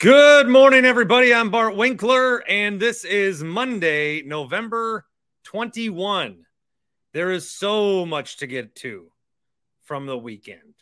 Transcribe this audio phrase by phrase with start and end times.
[0.00, 1.34] Good morning, everybody.
[1.34, 5.04] I'm Bart Winkler, and this is Monday, November
[5.44, 6.46] 21.
[7.12, 9.12] There is so much to get to
[9.84, 10.72] from the weekend.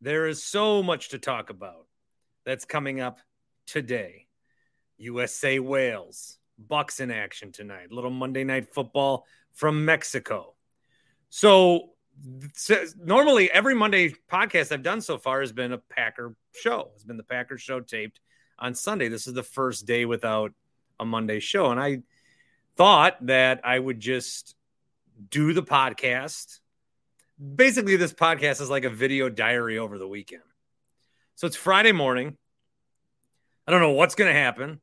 [0.00, 1.88] There is so much to talk about
[2.46, 3.18] that's coming up
[3.66, 4.28] today.
[4.96, 7.90] USA Wales, Bucks in action tonight.
[7.90, 10.54] Little Monday night football from Mexico.
[11.30, 11.94] So,
[12.96, 16.92] normally every Monday podcast I've done so far has been a Packer show.
[16.94, 18.20] It's been the Packer show taped
[18.62, 19.08] on Sunday.
[19.08, 20.52] This is the first day without
[21.00, 21.70] a Monday show.
[21.72, 22.02] And I
[22.76, 24.54] thought that I would just
[25.30, 26.60] do the podcast.
[27.54, 30.42] Basically, this podcast is like a video diary over the weekend.
[31.34, 32.36] So it's Friday morning.
[33.66, 34.80] I don't know what's going to happen.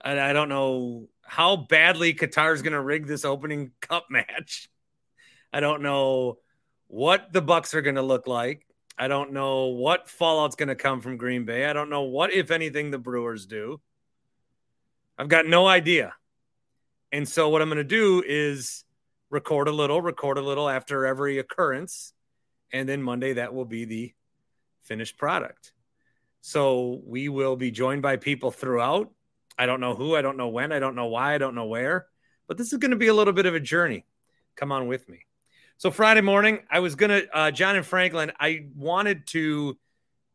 [0.00, 4.70] I, I don't know how badly Qatar is going to rig this opening cup match.
[5.52, 6.38] I don't know
[6.86, 8.64] what the Bucks are going to look like.
[9.00, 11.64] I don't know what fallout's going to come from Green Bay.
[11.64, 13.80] I don't know what, if anything, the Brewers do.
[15.16, 16.12] I've got no idea.
[17.10, 18.84] And so, what I'm going to do is
[19.30, 22.12] record a little, record a little after every occurrence.
[22.74, 24.12] And then Monday, that will be the
[24.82, 25.72] finished product.
[26.42, 29.10] So, we will be joined by people throughout.
[29.56, 31.64] I don't know who, I don't know when, I don't know why, I don't know
[31.64, 32.06] where,
[32.46, 34.04] but this is going to be a little bit of a journey.
[34.56, 35.20] Come on with me.
[35.80, 38.32] So Friday morning, I was gonna uh, John and Franklin.
[38.38, 39.78] I wanted to,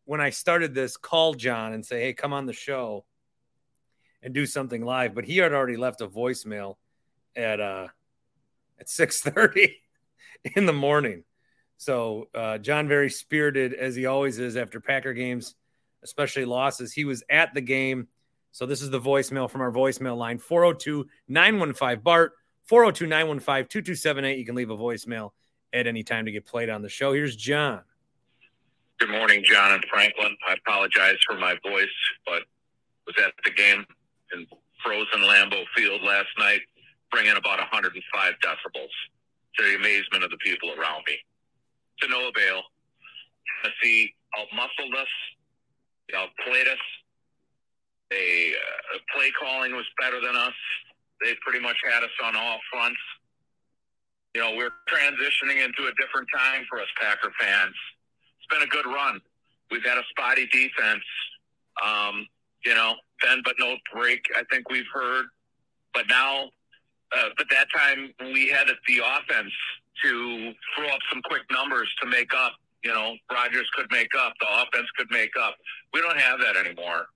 [0.06, 3.06] when I started this, call John and say, "Hey, come on the show
[4.24, 6.78] and do something live." But he had already left a voicemail
[7.36, 7.90] at uh,
[8.80, 9.78] at six thirty
[10.56, 11.24] in the morning.
[11.78, 15.54] So uh, John, very spirited as he always is after Packer games,
[16.04, 16.92] especially losses.
[16.92, 18.08] He was at the game.
[18.52, 22.32] So this is the voicemail from our voicemail line 402 915 Bart.
[22.68, 24.40] 402 915 2278.
[24.40, 25.32] You can leave a voicemail
[25.74, 27.14] at any time to get played on the show.
[27.14, 27.82] Here's John.
[29.00, 30.36] Good morning, John and Franklin.
[30.48, 31.88] I apologize for my voice,
[32.26, 32.44] but
[33.06, 33.86] was at the game
[34.34, 34.48] in
[34.84, 36.62] frozen Lambeau Field last night,
[37.12, 38.96] bringing about 105 decibels
[39.58, 41.18] to the amazement of the people around me.
[42.02, 42.62] To no avail.
[43.62, 45.08] Tennessee outmuscled us,
[46.10, 46.80] they outplayed us.
[48.10, 48.54] They
[48.94, 50.54] uh, play calling was better than us
[51.26, 53.00] they pretty much had us on all fronts.
[54.36, 57.74] You know, we're transitioning into a different time for us Packer fans.
[58.38, 59.20] It's been a good run.
[59.72, 61.04] We've had a spotty defense.
[61.84, 62.28] Um,
[62.64, 62.94] you know,
[63.24, 64.22] bend but no break.
[64.38, 65.26] I think we've heard,
[65.94, 66.50] but now,
[67.18, 69.52] uh, but that time we had the offense
[70.04, 72.54] to throw up some quick numbers to make up.
[72.84, 75.56] You know, Rodgers could make up, the offense could make up.
[75.94, 77.08] We don't have that anymore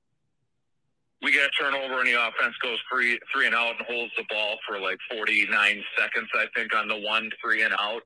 [1.22, 4.24] we get a turnover and the offense goes three three and out and holds the
[4.30, 8.04] ball for like 49 seconds, I think, on the one three and out.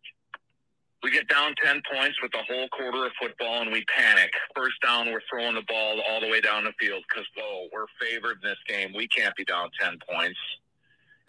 [1.04, 4.32] We get down 10 points with the whole quarter of football and we panic.
[4.56, 7.88] First down, we're throwing the ball all the way down the field because, oh, we're
[8.00, 8.94] favored in this game.
[8.96, 10.40] We can't be down 10 points.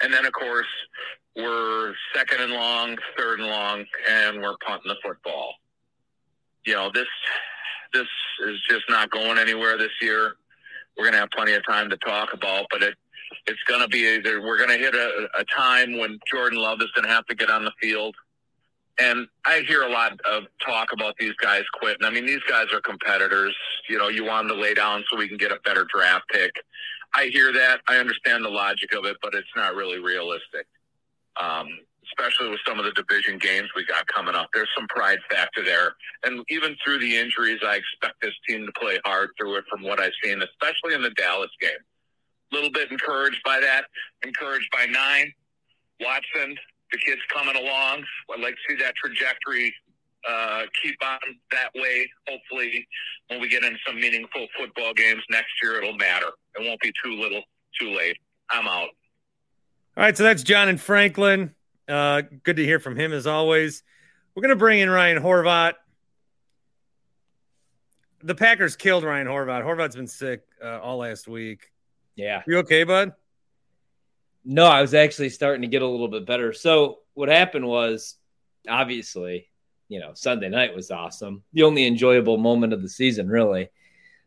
[0.00, 0.68] And then, of course,
[1.34, 5.54] we're second and long, third and long, and we're punting the football.
[6.64, 7.08] You know, this
[7.92, 8.06] this
[8.46, 10.36] is just not going anywhere this year
[10.96, 12.66] we're going to have plenty of time to talk about.
[12.70, 12.94] But it
[13.46, 16.80] it's going to be either we're going to hit a, a time when Jordan Love
[16.80, 18.14] is going to have to get on the field.
[18.98, 22.04] And I hear a lot of talk about these guys quitting.
[22.04, 23.54] I mean, these guys are competitors.
[23.88, 26.24] You know, you want them to lay down so we can get a better draft
[26.30, 26.52] pick.
[27.14, 27.80] I hear that.
[27.88, 30.66] I understand the logic of it, but it's not really realistic.
[31.40, 31.68] Um,
[32.18, 34.48] especially with some of the division games we got coming up.
[34.52, 35.94] There's some pride factor there.
[36.24, 39.82] And even through the injuries, I expect this team to play hard through it from
[39.82, 41.70] what I've seen, especially in the Dallas game.
[42.52, 43.84] A little bit encouraged by that,
[44.24, 45.32] encouraged by nine.
[46.00, 46.56] Watson,
[46.92, 48.04] the kid's coming along.
[48.32, 49.74] I'd like to see that trajectory
[50.28, 51.18] uh, keep on
[51.52, 52.08] that way.
[52.28, 52.86] Hopefully,
[53.28, 56.28] when we get into some meaningful football games next year, it'll matter.
[56.58, 57.42] It won't be too little,
[57.80, 58.16] too late.
[58.50, 58.88] I'm out.
[59.96, 61.54] All right, so that's John and Franklin.
[61.88, 63.82] Uh, good to hear from him as always.
[64.34, 65.74] We're going to bring in Ryan Horvat.
[68.22, 69.62] The Packers killed Ryan Horvat.
[69.62, 71.70] Horvat's been sick uh, all last week.
[72.16, 72.42] Yeah.
[72.46, 73.12] You okay, bud?
[74.44, 76.52] No, I was actually starting to get a little bit better.
[76.52, 78.16] So what happened was,
[78.68, 79.48] obviously,
[79.88, 81.42] you know, Sunday night was awesome.
[81.52, 83.68] The only enjoyable moment of the season, really.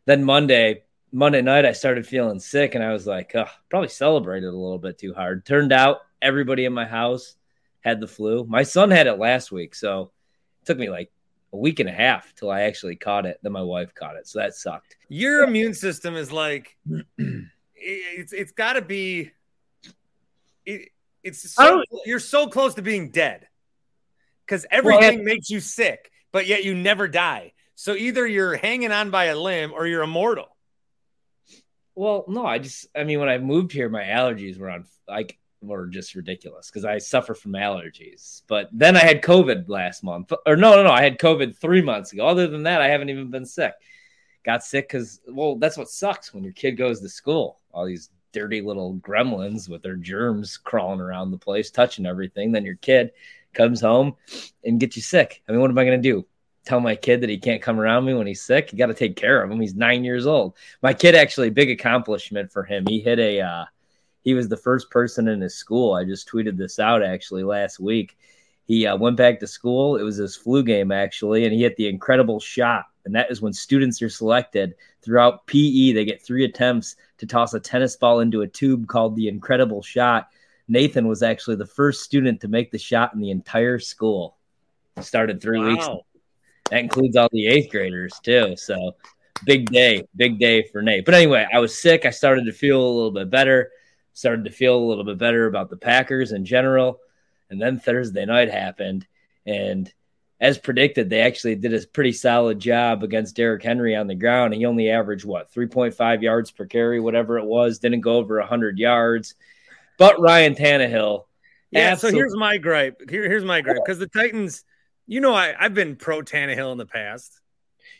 [0.06, 4.46] Then Monday, Monday night, I started feeling sick, and I was like, oh, probably celebrated
[4.46, 5.44] a little bit too hard.
[5.44, 7.34] Turned out everybody in my house
[7.80, 8.44] had the flu.
[8.44, 10.10] My son had it last week, so
[10.62, 11.10] it took me like
[11.52, 13.38] a week and a half till I actually caught it.
[13.42, 14.96] Then my wife caught it, so that sucked.
[15.08, 16.76] Your immune system is like
[17.74, 19.32] it's it's got to be
[20.66, 20.90] it,
[21.22, 22.00] it's so, oh.
[22.04, 23.46] you're so close to being dead
[24.46, 27.52] because everything well, makes you sick, but yet you never die.
[27.74, 30.56] So either you're hanging on by a limb or you're immortal.
[31.94, 35.38] Well, no, I just I mean when I moved here, my allergies were on like
[35.60, 38.42] were just ridiculous because I suffer from allergies.
[38.46, 41.82] But then I had COVID last month, or no, no, no, I had COVID three
[41.82, 42.26] months ago.
[42.26, 43.74] Other than that, I haven't even been sick.
[44.44, 47.58] Got sick because, well, that's what sucks when your kid goes to school.
[47.72, 52.52] All these dirty little gremlins with their germs crawling around the place, touching everything.
[52.52, 53.10] Then your kid
[53.52, 54.14] comes home
[54.64, 55.42] and gets you sick.
[55.48, 56.26] I mean, what am I going to do?
[56.64, 58.72] Tell my kid that he can't come around me when he's sick?
[58.72, 59.60] You got to take care of him.
[59.60, 60.54] He's nine years old.
[60.82, 62.84] My kid actually, big accomplishment for him.
[62.86, 63.64] He hit a, uh,
[64.22, 65.94] he was the first person in his school.
[65.94, 68.16] I just tweeted this out actually last week.
[68.64, 69.96] He uh, went back to school.
[69.96, 72.86] It was his flu game actually, and he hit the incredible shot.
[73.06, 75.92] And that is when students are selected throughout PE.
[75.92, 79.82] They get three attempts to toss a tennis ball into a tube called the incredible
[79.82, 80.28] shot.
[80.68, 84.36] Nathan was actually the first student to make the shot in the entire school.
[85.00, 85.68] Started three wow.
[85.68, 85.88] weeks.
[86.70, 88.54] That includes all the eighth graders too.
[88.58, 88.94] So
[89.46, 91.06] big day, big day for Nate.
[91.06, 92.04] But anyway, I was sick.
[92.04, 93.70] I started to feel a little bit better
[94.18, 96.98] started to feel a little bit better about the Packers in general.
[97.50, 99.06] And then Thursday night happened.
[99.46, 99.92] And
[100.40, 104.54] as predicted, they actually did a pretty solid job against Derrick Henry on the ground.
[104.54, 108.76] He only averaged what 3.5 yards per carry, whatever it was, didn't go over 100
[108.76, 109.36] yards.
[109.98, 111.24] But Ryan Tannehill.
[111.70, 113.08] Yeah, absolutely- so here's my gripe.
[113.08, 114.64] Here, here's my gripe because the Titans,
[115.06, 117.40] you know, I, I've been pro Tannehill in the past.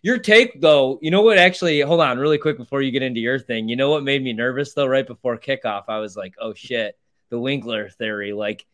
[0.02, 1.38] Your take, though, you know what?
[1.38, 3.68] Actually, hold on, really quick before you get into your thing.
[3.68, 4.86] You know what made me nervous though?
[4.86, 6.96] Right before kickoff, I was like, "Oh shit!"
[7.30, 8.32] The Winkler theory.
[8.32, 8.64] Like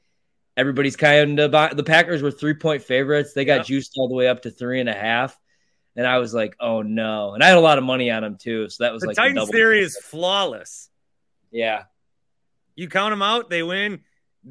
[0.56, 3.32] everybody's kind of the Packers were three point favorites.
[3.32, 3.62] They got yeah.
[3.62, 5.38] juiced all the way up to three and a half,
[5.96, 8.36] and I was like, "Oh no!" And I had a lot of money on them
[8.36, 10.90] too, so that was the like Titans theory is flawless.
[11.50, 11.84] Yeah,
[12.76, 14.00] you count them out, they win.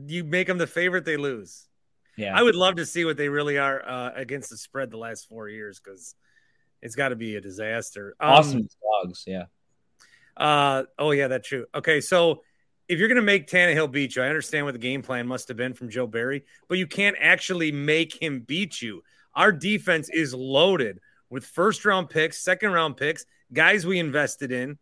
[0.08, 1.68] You make them the favorite, they lose.
[2.18, 4.98] Yeah, I would love to see what they really are uh, against the spread the
[4.98, 6.16] last four years because
[6.84, 8.16] it's got to be a disaster.
[8.20, 8.68] Um, awesome
[9.04, 9.46] dogs, yeah.
[10.36, 11.66] Uh oh yeah, that's true.
[11.74, 12.42] Okay, so
[12.88, 15.48] if you're going to make Tannehill beat you, I understand what the game plan must
[15.48, 19.04] have been from Joe Barry, but you can't actually make him beat you.
[19.36, 21.00] Our defense is loaded
[21.30, 24.78] with first round picks, second round picks, guys we invested in,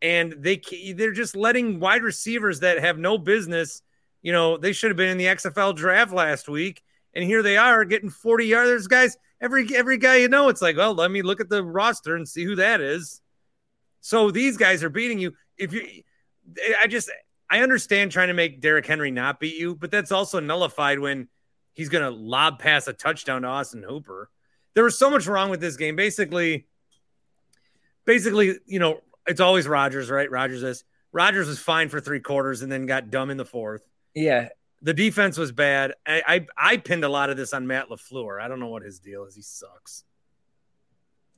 [0.00, 0.60] and they
[0.94, 3.82] they're just letting wide receivers that have no business.
[4.22, 6.82] You know, they should have been in the XFL draft last week,
[7.14, 8.86] and here they are getting 40 yards.
[8.86, 12.16] Guys, every every guy you know, it's like, well, let me look at the roster
[12.16, 13.20] and see who that is.
[14.00, 15.34] So these guys are beating you.
[15.56, 16.02] If you,
[16.80, 17.10] I just
[17.50, 21.28] I understand trying to make Derrick Henry not beat you, but that's also nullified when
[21.72, 24.30] he's going to lob pass a touchdown to Austin Hooper.
[24.74, 25.94] There was so much wrong with this game.
[25.94, 26.66] Basically,
[28.06, 30.30] basically, you know, it's always Rodgers, right?
[30.30, 33.86] Rodgers is Rodgers was fine for three quarters and then got dumb in the fourth.
[34.14, 34.48] Yeah,
[34.82, 35.94] the defense was bad.
[36.06, 38.40] I, I, I pinned a lot of this on Matt LaFleur.
[38.40, 39.34] I don't know what his deal is.
[39.34, 40.04] He sucks.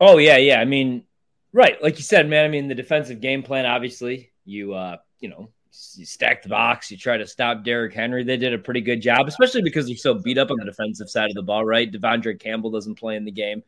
[0.00, 0.60] Oh yeah, yeah.
[0.60, 1.04] I mean,
[1.52, 2.44] right, like you said, man.
[2.44, 3.66] I mean, the defensive game plan.
[3.66, 5.50] Obviously, you uh, you know,
[5.94, 6.90] you stack the box.
[6.90, 8.24] You try to stop Derrick Henry.
[8.24, 11.10] They did a pretty good job, especially because they're so beat up on the defensive
[11.10, 11.64] side of the ball.
[11.64, 13.62] Right, De'Vondre Campbell doesn't play in the game.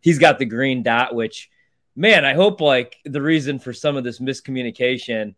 [0.00, 1.50] He's got the green dot, which,
[1.96, 5.34] man, I hope like the reason for some of this miscommunication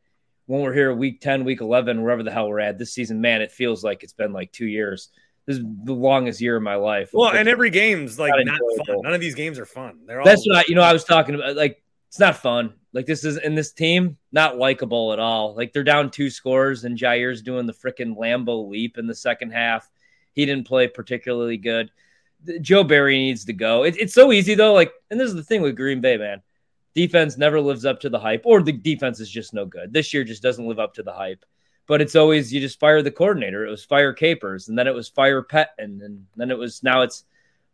[0.46, 3.42] when we're here week 10, week 11, wherever the hell we're at this season, man,
[3.42, 5.08] it feels like it's been like two years.
[5.46, 7.10] This is the longest year of my life.
[7.12, 8.96] Well, and every game's like not, not fun.
[9.02, 10.00] None of these games are fun.
[10.06, 11.56] They're all That's what I, you know, I was talking about.
[11.56, 12.74] Like, it's not fun.
[12.92, 15.54] Like, this is in this team, not likable at all.
[15.54, 19.52] Like, they're down two scores, and Jair's doing the freaking Lambeau leap in the second
[19.52, 19.88] half.
[20.32, 21.90] He didn't play particularly good.
[22.60, 23.84] Joe Barry needs to go.
[23.84, 24.72] It, it's so easy, though.
[24.72, 26.42] Like, and this is the thing with Green Bay, man
[26.94, 29.92] defense never lives up to the hype, or the defense is just no good.
[29.92, 31.44] This year just doesn't live up to the hype.
[31.86, 33.66] But it's always you just fire the coordinator.
[33.66, 36.82] It was fire Capers, and then it was fire Pet, and, and then it was
[36.82, 37.24] now it's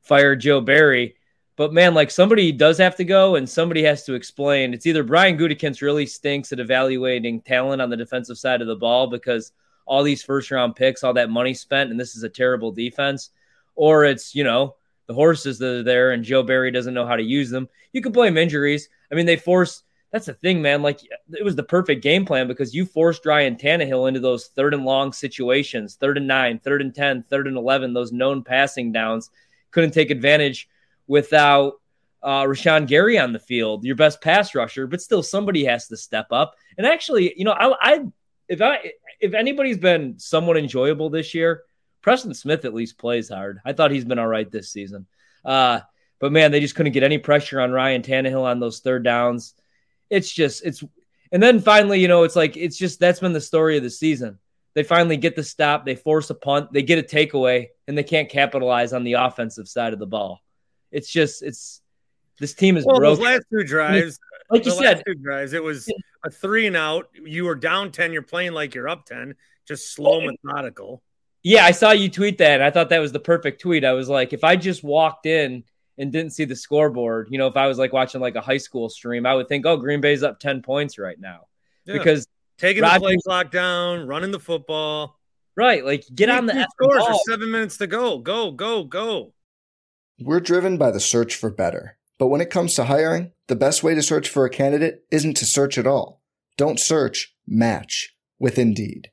[0.01, 1.17] fire Joe Barry.
[1.57, 4.75] But man, like somebody does have to go and somebody has to explain.
[4.75, 8.77] It's either Brian Gutekunst really stinks at evaluating talent on the defensive side of the
[8.77, 9.53] ball because
[9.87, 13.31] all these first round picks, all that money spent, and this is a terrible defense,
[13.75, 17.17] or it's, you know, the horses that are there and Joe Barry doesn't know how
[17.17, 17.69] to use them.
[17.93, 18.89] You can blame injuries.
[19.11, 20.83] I mean, they forced that's the thing, man.
[20.83, 24.73] Like it was the perfect game plan because you forced Ryan Tannehill into those third
[24.73, 28.93] and long situations, third and nine, third and ten, third and 11, those known passing
[28.93, 29.31] downs.
[29.73, 30.69] Couldn't take advantage
[31.07, 31.75] without
[32.23, 35.97] uh, Rashan Gary on the field, your best pass rusher, but still somebody has to
[35.97, 36.55] step up.
[36.79, 38.05] And actually, you know, I, I
[38.49, 41.63] if I if anybody's been somewhat enjoyable this year,
[42.07, 43.61] Preston Smith at least plays hard.
[43.65, 45.09] I thought he's been all right this season.
[45.45, 45.81] Uh,
[46.21, 49.55] but man, they just couldn't get any pressure on Ryan Tannehill on those third downs.
[50.09, 50.85] It's just it's
[51.33, 53.91] and then finally, you know, it's like it's just that's been the story of the
[53.91, 54.39] season.
[54.75, 58.05] They finally get the stop, they force a punt, they get a takeaway, and they
[58.05, 60.41] can't capitalize on the offensive side of the ball.
[60.93, 61.81] It's just it's
[62.39, 63.19] this team is well, broken.
[63.19, 65.93] Those last two drives, like you said, two drives, it was
[66.25, 67.09] a three and out.
[67.21, 69.35] You were down ten, you're playing like you're up ten,
[69.67, 71.03] just slow, methodical.
[71.47, 72.61] Yeah, I saw you tweet that.
[72.61, 73.85] I thought that was the perfect tweet.
[73.85, 75.63] I was like, if I just walked in
[75.97, 78.57] and didn't see the scoreboard, you know, if I was like watching like a high
[78.57, 81.47] school stream, I would think, oh, Green Bay's up 10 points right now.
[81.85, 81.99] Yeah.
[81.99, 82.27] Because
[82.59, 85.21] taking Rodgers, the play clock down, running the football.
[85.57, 85.85] Right.
[85.85, 88.19] Like get on the scores for seven minutes to go.
[88.19, 89.33] Go, go, go.
[90.19, 91.97] We're driven by the search for better.
[92.19, 95.37] But when it comes to hiring, the best way to search for a candidate isn't
[95.37, 96.23] to search at all.
[96.57, 99.13] Don't search, match with Indeed.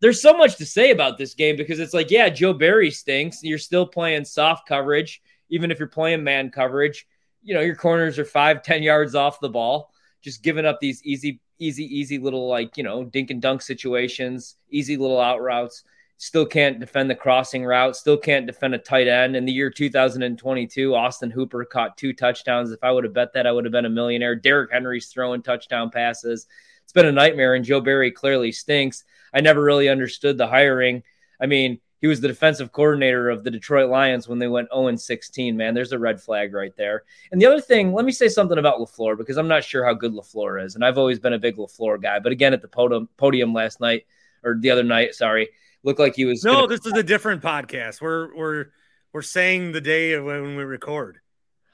[0.00, 3.42] there's so much to say about this game because it's like, yeah, Joe Barry stinks.
[3.42, 7.06] You're still playing soft coverage, even if you're playing man coverage.
[7.42, 11.02] You know, your corners are five, ten yards off the ball, just giving up these
[11.04, 15.84] easy, easy, easy little like, you know, dink and dunk situations, easy little out routes.
[16.16, 19.34] Still can't defend the crossing route, still can't defend a tight end.
[19.36, 22.70] In the year 2022, Austin Hooper caught two touchdowns.
[22.70, 24.36] If I would have bet that, I would have been a millionaire.
[24.36, 26.46] Derrick Henry's throwing touchdown passes.
[26.84, 29.04] It's been a nightmare, and Joe Barry clearly stinks.
[29.32, 31.02] I never really understood the hiring.
[31.40, 34.94] I mean, he was the defensive coordinator of the Detroit Lions when they went 0
[34.94, 35.56] 16.
[35.56, 37.04] Man, there's a red flag right there.
[37.32, 39.94] And the other thing, let me say something about LaFleur because I'm not sure how
[39.94, 40.74] good LaFleur is.
[40.74, 42.18] And I've always been a big LaFleur guy.
[42.18, 44.04] But again, at the podium, podium last night
[44.42, 45.48] or the other night, sorry,
[45.82, 46.44] looked like he was.
[46.44, 48.02] No, gonna- this is a different podcast.
[48.02, 48.66] We're, we're,
[49.14, 51.20] we're saying the day when we record.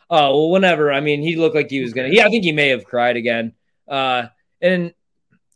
[0.08, 0.92] Oh, well, whenever.
[0.92, 2.16] I mean, he looked like he was going to.
[2.16, 3.54] Yeah, I think he may have cried again.
[3.88, 4.26] Uh,
[4.60, 4.94] and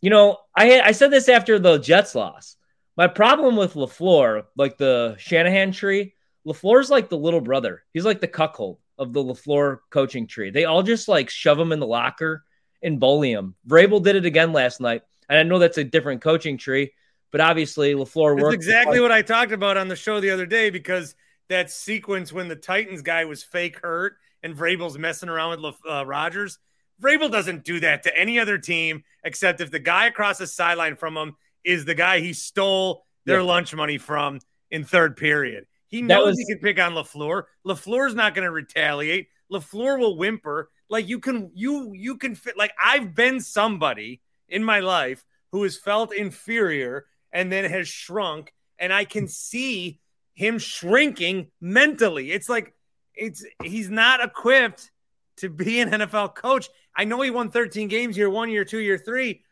[0.05, 2.57] you know, I I said this after the Jets loss.
[2.95, 6.13] My problem with LaFleur, like the Shanahan tree,
[6.47, 7.83] LaFleur's like the little brother.
[7.95, 10.51] He's like the cuckold of the LaFleur coaching tree.
[10.51, 12.45] They all just like shove him in the locker
[12.83, 13.55] and bully him.
[13.67, 15.01] Vrabel did it again last night.
[15.31, 16.93] And I know that's a different coaching tree,
[17.33, 18.43] but obviously LaFleur worked.
[18.43, 21.15] That's exactly what I talked about on the show the other day because
[21.49, 26.05] that sequence when the Titans guy was fake hurt and Vrabel's messing around with uh,
[26.05, 26.59] Rodgers–
[27.03, 30.97] Vrabel doesn't do that to any other team except if the guy across the sideline
[30.97, 33.47] from him is the guy he stole their yeah.
[33.47, 35.67] lunch money from in third period.
[35.89, 36.39] He knows was...
[36.39, 37.45] he can pick on LaFleur.
[37.67, 39.29] LaFleur's not going to retaliate.
[39.53, 40.71] LaFleur will whimper.
[40.91, 45.63] Like you can you you can fit like I've been somebody in my life who
[45.63, 50.01] has felt inferior and then has shrunk and I can see
[50.35, 52.33] him shrinking mentally.
[52.33, 52.75] It's like
[53.15, 54.91] it's he's not equipped
[55.39, 56.69] to be an NFL coach.
[56.97, 59.43] I know he won 13 games year one, year two, year three.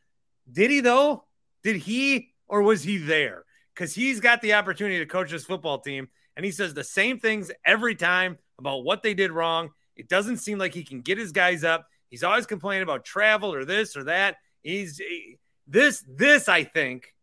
[0.50, 1.24] Did he though?
[1.62, 3.44] Did he or was he there?
[3.74, 7.18] because he's got the opportunity to coach this football team, and he says the same
[7.18, 9.70] things every time about what they did wrong.
[9.96, 11.86] It doesn't seem like he can get his guys up.
[12.08, 14.36] He's always complaining about travel or this or that.
[14.62, 17.14] He's he, this this I think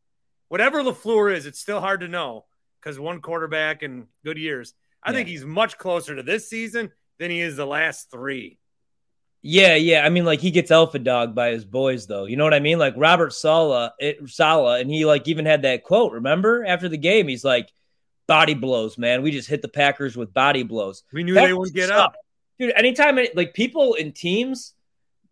[0.48, 2.46] whatever LaFleur is, it's still hard to know
[2.80, 4.74] because one quarterback in good years.
[5.02, 5.18] I yeah.
[5.18, 8.58] think he's much closer to this season than he is the last three.
[9.42, 10.06] Yeah, yeah.
[10.06, 12.26] I mean, like he gets alpha dog by his boys, though.
[12.26, 12.80] You know what I mean?
[12.80, 16.14] Like Robert Sala, it, Saleh, and he like even had that quote.
[16.14, 17.72] Remember after the game, he's like,
[18.28, 19.22] "Body blows, man.
[19.22, 21.04] We just hit the Packers with body blows.
[21.14, 22.16] We knew they wouldn't get up,
[22.58, 22.74] dude.
[22.76, 24.74] Anytime, like people in teams,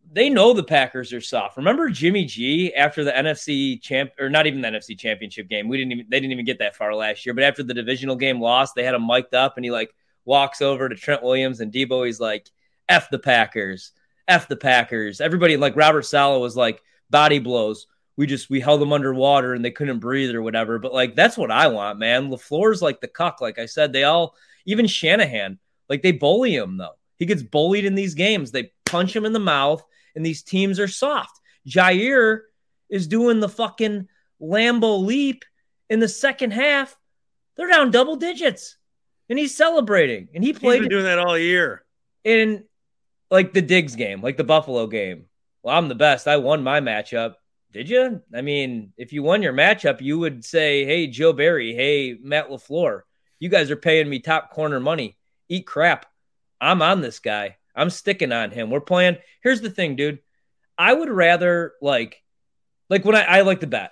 [0.09, 1.57] they know the Packers are soft.
[1.57, 5.67] Remember Jimmy G after the NFC champ, or not even the NFC Championship game.
[5.67, 7.35] We didn't even they didn't even get that far last year.
[7.35, 9.93] But after the divisional game lost, they had him mic'd up, and he like
[10.27, 12.05] walks over to Trent Williams and Deebo.
[12.05, 12.51] He's like,
[12.87, 13.93] "F the Packers."
[14.27, 15.21] F the Packers.
[15.21, 17.87] Everybody like Robert Saleh was like body blows.
[18.17, 20.79] We just we held them underwater and they couldn't breathe or whatever.
[20.79, 22.29] But like that's what I want, man.
[22.29, 23.41] LaFleur's like the cuck.
[23.41, 26.97] Like I said, they all even Shanahan, like they bully him though.
[27.17, 28.51] He gets bullied in these games.
[28.51, 29.83] They punch him in the mouth,
[30.15, 31.39] and these teams are soft.
[31.67, 32.41] Jair
[32.89, 34.07] is doing the fucking
[34.41, 35.45] Lambeau leap
[35.89, 36.97] in the second half.
[37.55, 38.76] They're down double digits,
[39.29, 40.29] and he's celebrating.
[40.33, 41.83] And he played doing that all year.
[42.23, 42.63] in
[43.29, 45.25] like the Diggs game, like the Buffalo game.
[45.63, 46.27] Well, I'm the best.
[46.27, 47.35] I won my matchup.
[47.73, 48.21] Did you?
[48.33, 51.73] I mean, if you won your matchup, you would say, "Hey, Joe Barry.
[51.73, 53.01] Hey, Matt LaFleur.
[53.39, 55.17] You guys are paying me top corner money.
[55.49, 56.05] Eat crap.
[56.59, 57.57] I'm on this guy.
[57.75, 58.71] I'm sticking on him.
[58.71, 59.17] We're playing.
[59.43, 60.19] Here's the thing, dude.
[60.77, 62.23] I would rather like,
[62.89, 63.91] like when I, I like the bet.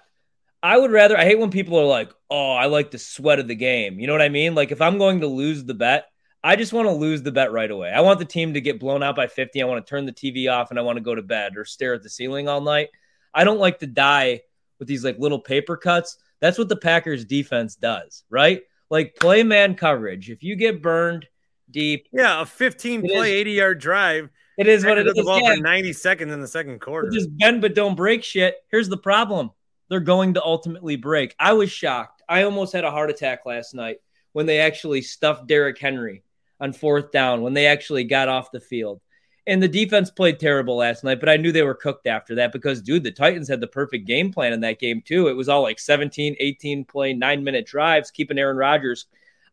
[0.65, 1.15] I would rather.
[1.15, 4.07] I hate when people are like, "Oh, I like the sweat of the game." You
[4.07, 4.55] know what I mean?
[4.55, 6.07] Like if I'm going to lose the bet,
[6.43, 7.91] I just want to lose the bet right away.
[7.91, 9.62] I want the team to get blown out by 50.
[9.62, 11.65] I want to turn the TV off and I want to go to bed or
[11.65, 12.89] stare at the ceiling all night.
[13.31, 14.41] I don't like to die
[14.79, 16.17] with these like little paper cuts.
[16.39, 18.63] That's what the Packers defense does, right?
[18.89, 20.31] Like play man coverage.
[20.31, 21.27] If you get burned
[21.69, 24.29] deep, yeah, a 15 play, 80 yard drive.
[24.57, 25.13] It is what it is.
[25.13, 25.57] The ball yeah.
[25.57, 27.11] for 90 seconds in the second quarter.
[27.11, 28.55] Just bend but don't break shit.
[28.72, 29.51] Here's the problem:
[29.89, 31.35] they're going to ultimately break.
[31.39, 32.21] I was shocked.
[32.27, 33.98] I almost had a heart attack last night
[34.33, 36.24] when they actually stuffed Derrick Henry
[36.59, 39.01] on fourth down when they actually got off the field.
[39.48, 42.51] And the defense played terrible last night, but I knew they were cooked after that
[42.51, 45.27] because, dude, the Titans had the perfect game plan in that game, too.
[45.27, 49.05] It was all like 17, 18 play, nine minute drives, keeping Aaron Rodgers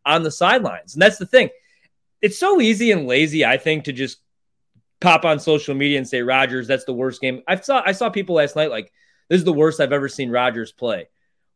[0.03, 0.95] on the sidelines.
[0.95, 1.49] And that's the thing.
[2.21, 4.17] It's so easy and lazy, I think, to just
[4.99, 7.43] pop on social media and say, Rodgers, that's the worst game.
[7.47, 8.91] I saw I saw people last night like,
[9.33, 11.07] this is the worst I've ever seen Rodgers play.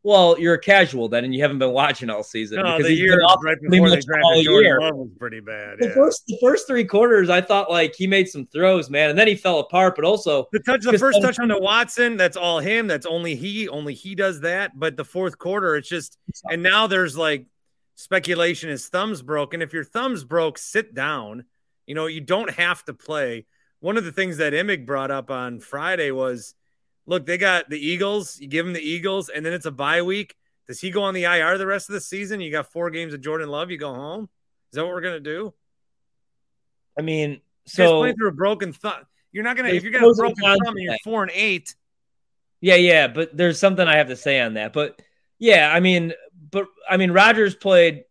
[0.02, 2.58] Well, you're a casual then, and you haven't been watching all season.
[2.58, 5.78] No, the year right before they drafted Jordan Love was pretty bad.
[5.78, 5.94] The yeah.
[5.94, 9.28] first, the first three quarters, I thought like he made some throws, man, and then
[9.28, 9.94] he fell apart.
[9.94, 12.88] But also the touch, the first touch on the Watson, that's all him.
[12.88, 13.68] That's only he.
[13.68, 14.76] Only he does that.
[14.76, 16.18] But the fourth quarter, it's just,
[16.50, 17.46] and now there's like
[17.94, 19.62] speculation his thumb's broken.
[19.62, 21.44] If your thumb's broke, sit down.
[21.86, 23.46] You know, you don't have to play.
[23.78, 26.54] One of the things that Emig brought up on Friday was
[27.08, 28.38] look, they got the Eagles.
[28.38, 30.36] You give him the Eagles, and then it's a bye week.
[30.68, 32.40] Does he go on the IR the rest of the season?
[32.40, 33.70] You got four games of Jordan Love.
[33.70, 34.28] You go home.
[34.70, 35.52] Is that what we're gonna do?
[36.96, 39.02] I mean, so playing through a broken thumb.
[39.32, 41.74] You're not gonna if you're gonna broken thumb and you're four and eight.
[42.60, 44.72] Yeah, yeah, but there's something I have to say on that.
[44.72, 45.00] But
[45.38, 46.12] yeah, I mean,
[46.50, 48.04] but I mean, Rodgers played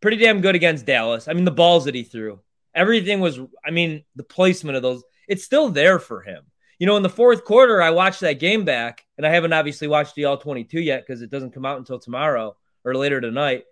[0.00, 1.26] pretty damn good against Dallas.
[1.26, 2.38] I mean, the balls that he threw,
[2.74, 3.40] everything was.
[3.64, 6.44] I mean, the placement of those, it's still there for him
[6.78, 9.88] you know, in the fourth quarter, I watched that game back, and I haven't obviously
[9.88, 13.64] watched the all 22 yet because it doesn't come out until tomorrow or later tonight.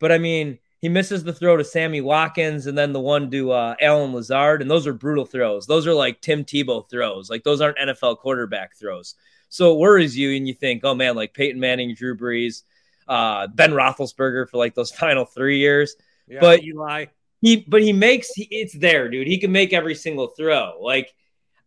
[0.00, 3.52] But I mean, he misses the throw to Sammy Watkins and then the one to
[3.52, 5.66] uh, Allen Lazard, and those are brutal throws.
[5.66, 7.30] Those are like Tim Tebow throws.
[7.30, 9.14] Like those aren't NFL quarterback throws.
[9.48, 12.62] So it worries you, and you think, oh man, like Peyton Manning, Drew Brees,
[13.06, 15.96] uh, Ben Roethlisberger for like those final three years.
[16.26, 17.06] Yeah, but Eli.
[17.40, 19.28] He, but he makes he, it's there, dude.
[19.28, 20.78] He can make every single throw.
[20.80, 21.14] Like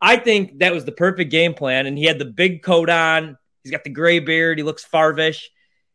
[0.01, 1.85] I think that was the perfect game plan.
[1.85, 3.37] And he had the big coat on.
[3.63, 4.57] He's got the gray beard.
[4.57, 5.51] He looks farvish.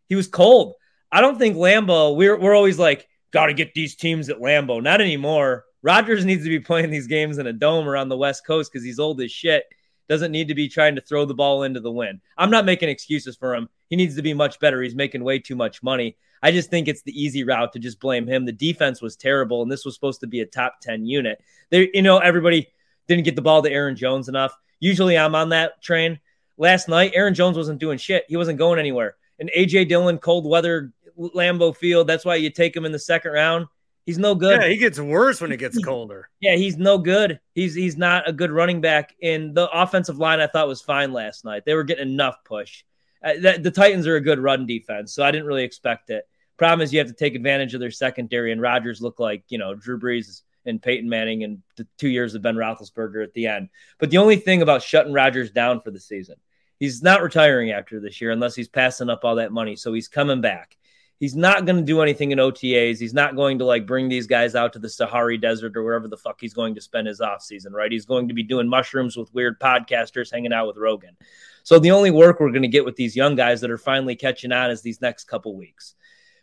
[0.09, 0.75] He was cold.
[1.11, 4.83] I don't think Lambeau, we're, we're always like, got to get these teams at Lambeau.
[4.83, 5.65] Not anymore.
[5.83, 8.85] Rodgers needs to be playing these games in a dome around the West Coast because
[8.85, 9.65] he's old as shit.
[10.09, 12.21] Doesn't need to be trying to throw the ball into the wind.
[12.39, 13.69] I'm not making excuses for him.
[13.89, 14.83] He needs to be much better.
[14.83, 16.17] He's making way too much money.
[16.43, 18.45] I just think it's the easy route to just blame him.
[18.45, 21.43] The defense was terrible, and this was supposed to be a top 10 unit.
[21.71, 22.69] There, you know, everybody
[23.09, 24.57] didn't get the ball to Aaron Jones enough.
[24.81, 26.21] Usually I'm on that train.
[26.59, 28.25] Last night, Aaron Jones wasn't doing shit.
[28.29, 29.17] He wasn't going anywhere.
[29.39, 32.07] And AJ Dillon, cold weather, Lambeau Field.
[32.07, 33.67] That's why you take him in the second round.
[34.07, 34.63] He's no good.
[34.63, 36.31] Yeah, he gets worse when it gets colder.
[36.41, 37.41] Yeah, he's no good.
[37.55, 39.15] He's he's not a good running back.
[39.21, 41.65] And the offensive line I thought was fine last night.
[41.67, 42.85] They were getting enough push.
[43.23, 46.25] Uh, the, the Titans are a good run defense, so I didn't really expect it.
[46.57, 49.59] Problem is, you have to take advantage of their secondary, and Rodgers looked like you
[49.59, 53.47] know Drew Brees and Peyton Manning and the two years of Ben Roethlisberger at the
[53.47, 53.69] end.
[53.99, 56.37] But the only thing about shutting Rodgers down for the season,
[56.79, 59.77] he's not retiring after this year unless he's passing up all that money.
[59.77, 60.77] So he's coming back.
[61.19, 62.99] He's not going to do anything in OTAs.
[62.99, 66.09] He's not going to like bring these guys out to the Sahara Desert or wherever
[66.09, 67.91] the fuck he's going to spend his off season, right?
[67.91, 71.17] He's going to be doing mushrooms with weird podcasters, hanging out with Rogan.
[71.63, 74.15] So the only work we're going to get with these young guys that are finally
[74.15, 75.95] catching on is these next couple weeks.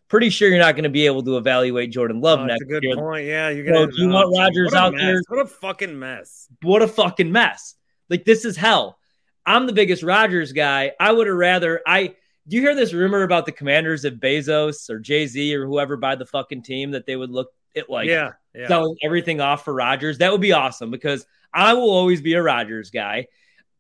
[0.10, 2.70] Pretty sure you're not going to be able to evaluate Jordan Love Oh, next that's
[2.70, 2.96] a good year.
[2.96, 3.26] point.
[3.26, 3.88] Yeah, you're gonna.
[3.88, 5.02] do you want Rodgers out mess.
[5.02, 5.22] there?
[5.28, 6.48] What a fucking mess.
[6.62, 7.76] what a fucking mess.
[8.10, 9.00] Like this is hell.
[9.46, 10.92] I'm the biggest Rodgers guy.
[11.00, 12.16] I would have rather I
[12.48, 16.16] do you hear this rumor about the commanders of Bezos or Jay-Z or whoever buy
[16.16, 18.68] the fucking team that they would look at like yeah, yeah.
[18.68, 20.20] selling everything off for Rodgers?
[20.20, 23.28] That would be awesome because I will always be a Rodgers guy.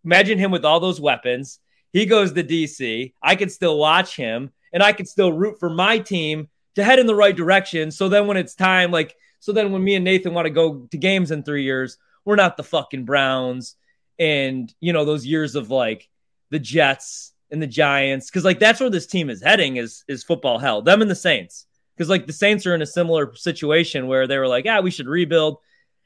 [0.03, 1.59] Imagine him with all those weapons.
[1.91, 3.13] He goes to DC.
[3.21, 6.99] I could still watch him and I can still root for my team to head
[6.99, 7.91] in the right direction.
[7.91, 10.87] So then when it's time, like, so then when me and Nathan want to go
[10.89, 13.75] to games in three years, we're not the fucking Browns
[14.17, 16.09] and, you know, those years of like
[16.49, 18.31] the Jets and the Giants.
[18.31, 20.81] Cause like that's where this team is heading is, is football hell.
[20.81, 21.67] Them and the Saints.
[21.97, 24.91] Cause like the Saints are in a similar situation where they were like, yeah, we
[24.91, 25.57] should rebuild.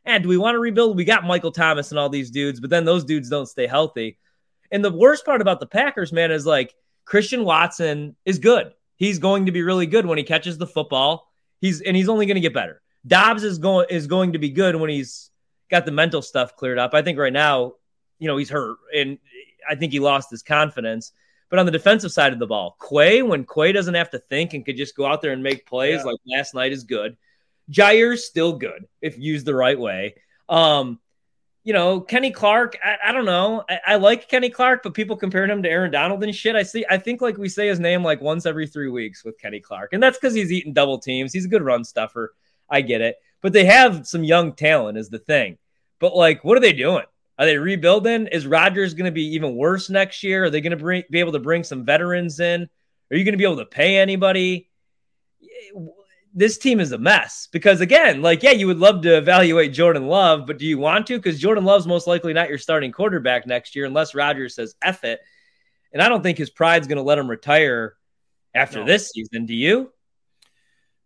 [0.04, 0.98] And do we want to rebuild?
[0.98, 4.18] We got Michael Thomas and all these dudes, but then those dudes don't stay healthy.
[4.72, 6.74] And the worst part about the Packers, man, is like
[7.08, 8.74] Christian Watson is good.
[8.98, 11.32] He's going to be really good when he catches the football.
[11.62, 12.82] He's and he's only going to get better.
[13.08, 15.32] Doubs is going is going to be good when he's
[15.72, 16.94] got the mental stuff cleared up.
[16.94, 17.74] I think right now,
[18.20, 19.18] you know, he's hurt and
[19.70, 21.14] I think he lost his confidence.
[21.50, 24.54] But on the defensive side of the ball, Quay, when Quay doesn't have to think
[24.54, 26.12] and could just go out there and make plays Yeah.
[26.12, 27.16] like last night is good.
[27.74, 30.16] Jair's still good if used the right way.
[30.50, 31.00] Um,
[31.68, 33.62] you know, Kenny Clark, I, I don't know.
[33.70, 36.56] I, I like Kenny Clark, but people comparing him to Aaron Donald and shit.
[36.56, 39.38] I see, I think like we say his name like once every three weeks with
[39.38, 39.92] Kenny Clark.
[39.92, 41.34] And that's because he's eating double teams.
[41.34, 42.34] He's a good run stuffer.
[42.70, 43.18] I get it.
[43.42, 45.58] But they have some young talent, is the thing.
[46.00, 47.04] But like, what are they doing?
[47.38, 48.28] Are they rebuilding?
[48.28, 50.46] Is Rodgers going to be even worse next year?
[50.46, 52.70] Are they going to be able to bring some veterans in?
[53.12, 54.70] Are you going to be able to pay anybody?
[56.38, 60.06] This team is a mess because, again, like, yeah, you would love to evaluate Jordan
[60.06, 61.18] Love, but do you want to?
[61.18, 65.04] Because Jordan Love's most likely not your starting quarterback next year unless Rodgers says F
[65.04, 65.20] it.
[65.92, 67.96] And I don't think his pride's going to let him retire
[68.54, 68.86] after No.
[68.86, 69.48] this season.
[69.48, 69.92] Do you?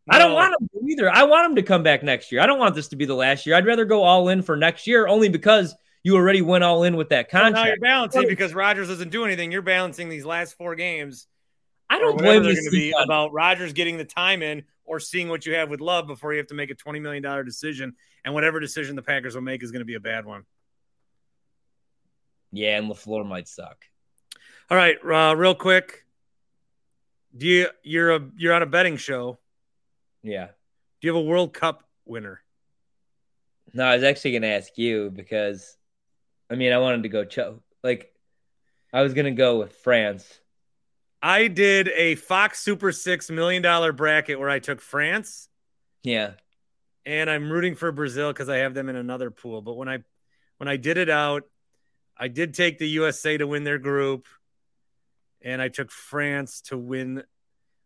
[0.10, 1.10] I don't want him to either.
[1.10, 2.42] I want him to come back next year.
[2.42, 3.56] I don't want this to be the last year.
[3.56, 6.98] I'd rather go all in for next year only because you already went all in
[6.98, 7.82] with that Well, now you're contract.
[7.82, 9.52] balancing because Rodgers doesn't do anything.
[9.54, 11.28] You're balancing these last four games.
[11.90, 15.00] I don't blame they're this going to be about Rodgers getting the time in or
[15.00, 17.46] seeing what you have with Love before you have to make a twenty million dollar
[17.46, 17.96] decision.
[18.26, 20.44] And whatever decision the Packers will make is going to be a bad one.
[22.52, 23.86] Yeah, and LaFleur might suck.
[24.70, 26.06] All right, uh, real quick.
[27.36, 29.40] Do you you're a you're on a betting show?
[30.24, 30.48] Yeah.
[31.00, 32.42] Do you have a World Cup winner?
[33.74, 35.78] No, I was actually going to ask you because,
[36.50, 38.14] I mean, I wanted to go cho- like,
[38.92, 40.41] I was going to go with France.
[41.22, 45.50] I did a Fox Super Six million dollar bracket where I took France
[46.04, 46.34] Yeah.
[47.06, 49.62] and I'm rooting for Brazil because I have them in another pool.
[49.62, 50.00] But when I
[50.58, 51.44] when I did it out,
[52.18, 54.28] I did take the USA to win their group,
[55.42, 57.24] and I took France to win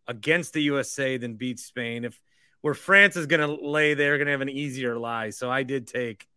[0.08, 2.06] against the USA then beat Spain.
[2.06, 2.21] If
[2.62, 5.30] where France is going to lay, they're going to have an easier lie.
[5.30, 6.28] So I did take,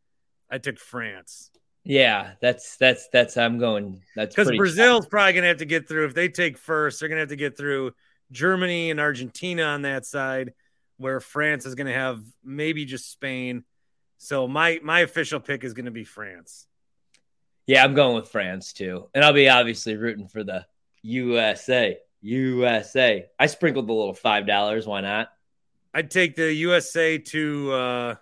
[0.50, 1.50] I took France
[1.88, 4.02] Yeah, that's that's that's I'm going.
[4.14, 6.04] That's because Brazil's probably going to have to get through.
[6.04, 7.94] If they take first, they're going to have to get through
[8.30, 10.52] Germany and Argentina on that side,
[10.98, 13.64] where France is going to have maybe just Spain.
[14.18, 16.66] So my my official pick is going to be France.
[17.66, 20.66] Yeah, I'm going with France too, and I'll be obviously rooting for the
[21.00, 21.96] USA.
[22.20, 23.26] USA.
[23.38, 24.86] I sprinkled the little five dollars.
[24.86, 25.30] Why not?
[25.94, 28.14] I'd take the USA to uh,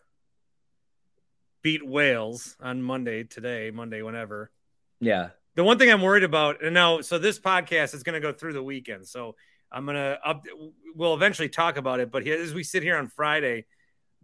[1.66, 4.52] beat Wales on Monday today, Monday, whenever.
[5.00, 5.30] Yeah.
[5.56, 8.32] The one thing I'm worried about, and now, so this podcast is going to go
[8.32, 9.08] through the weekend.
[9.08, 9.34] So
[9.72, 10.46] I'm going to up,
[10.94, 12.12] we'll eventually talk about it.
[12.12, 13.64] But here, as we sit here on Friday,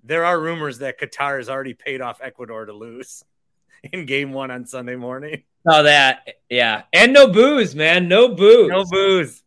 [0.04, 3.24] there are rumors that Qatar has already paid off Ecuador to lose
[3.92, 5.42] in game one on Sunday morning.
[5.68, 6.28] Oh, that.
[6.48, 8.06] Yeah, and no booze, man.
[8.06, 8.70] No booze.
[8.70, 9.42] No booze.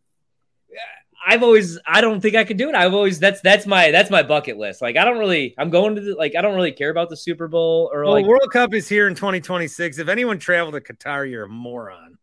[1.28, 1.78] I've always.
[1.84, 2.76] I don't think I could do it.
[2.76, 3.18] I've always.
[3.18, 4.80] That's that's my that's my bucket list.
[4.80, 5.54] Like I don't really.
[5.58, 8.12] I'm going to the, like I don't really care about the Super Bowl or Well,
[8.12, 8.26] like.
[8.26, 9.98] World Cup is here in 2026.
[9.98, 12.16] If anyone traveled to Qatar, you're a moron.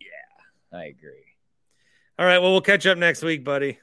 [0.00, 1.24] Yeah, I agree.
[2.18, 2.38] All right.
[2.38, 3.80] Well, we'll catch up next week, buddy.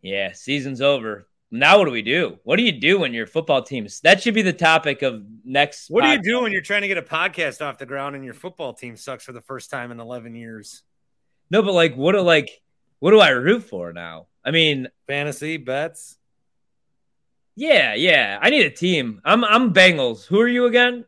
[0.00, 1.26] Yeah, season's over.
[1.50, 2.38] Now what do we do?
[2.44, 4.00] What do you do when your football teams?
[4.00, 5.90] That should be the topic of next.
[5.90, 8.24] What do you do when you're trying to get a podcast off the ground and
[8.24, 10.82] your football team sucks for the first time in 11 years?
[11.50, 12.50] No, but like, what do like,
[13.00, 14.26] what do I root for now?
[14.44, 16.16] I mean, Fantasy bets.
[17.54, 18.38] yeah, yeah.
[18.40, 19.20] I need a team.
[19.24, 20.26] I'm I'm Bengals.
[20.26, 21.04] Who are you again?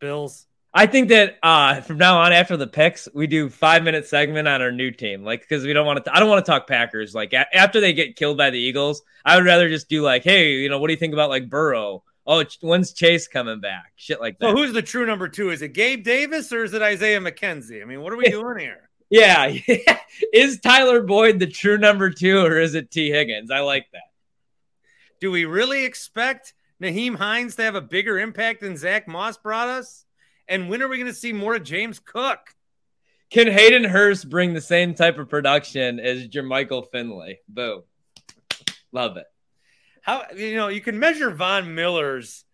[0.00, 0.46] Bills.
[0.76, 4.48] I think that uh from now on, after the picks, we do five minute segment
[4.48, 6.14] on our new team, like because we don't want to.
[6.14, 7.14] I don't want to talk Packers.
[7.14, 10.24] Like a- after they get killed by the Eagles, I would rather just do like,
[10.24, 12.02] hey, you know, what do you think about like Burrow?
[12.26, 13.92] Oh, when's Chase coming back?
[13.96, 14.46] Shit like that.
[14.50, 15.50] So who's the true number two?
[15.50, 17.82] Is it Gabe Davis or is it Isaiah McKenzie?
[17.82, 18.88] I mean, what are we doing here?
[19.10, 19.56] Yeah,
[20.32, 23.50] is Tyler Boyd the true number two, or is it Tee Higgins?
[23.50, 24.10] I like that.
[25.20, 29.68] Do we really expect Nyheim Hines to have a bigger impact than Zach Moss brought
[29.68, 30.04] us?
[30.48, 32.54] And when are we going to see more of James Cook?
[33.30, 37.40] Can Hayden Hurst bring the same type of production as Jermichael Finley?
[37.48, 37.82] Boom,
[38.92, 39.26] love it.
[40.02, 42.44] How you know you can measure Von Miller's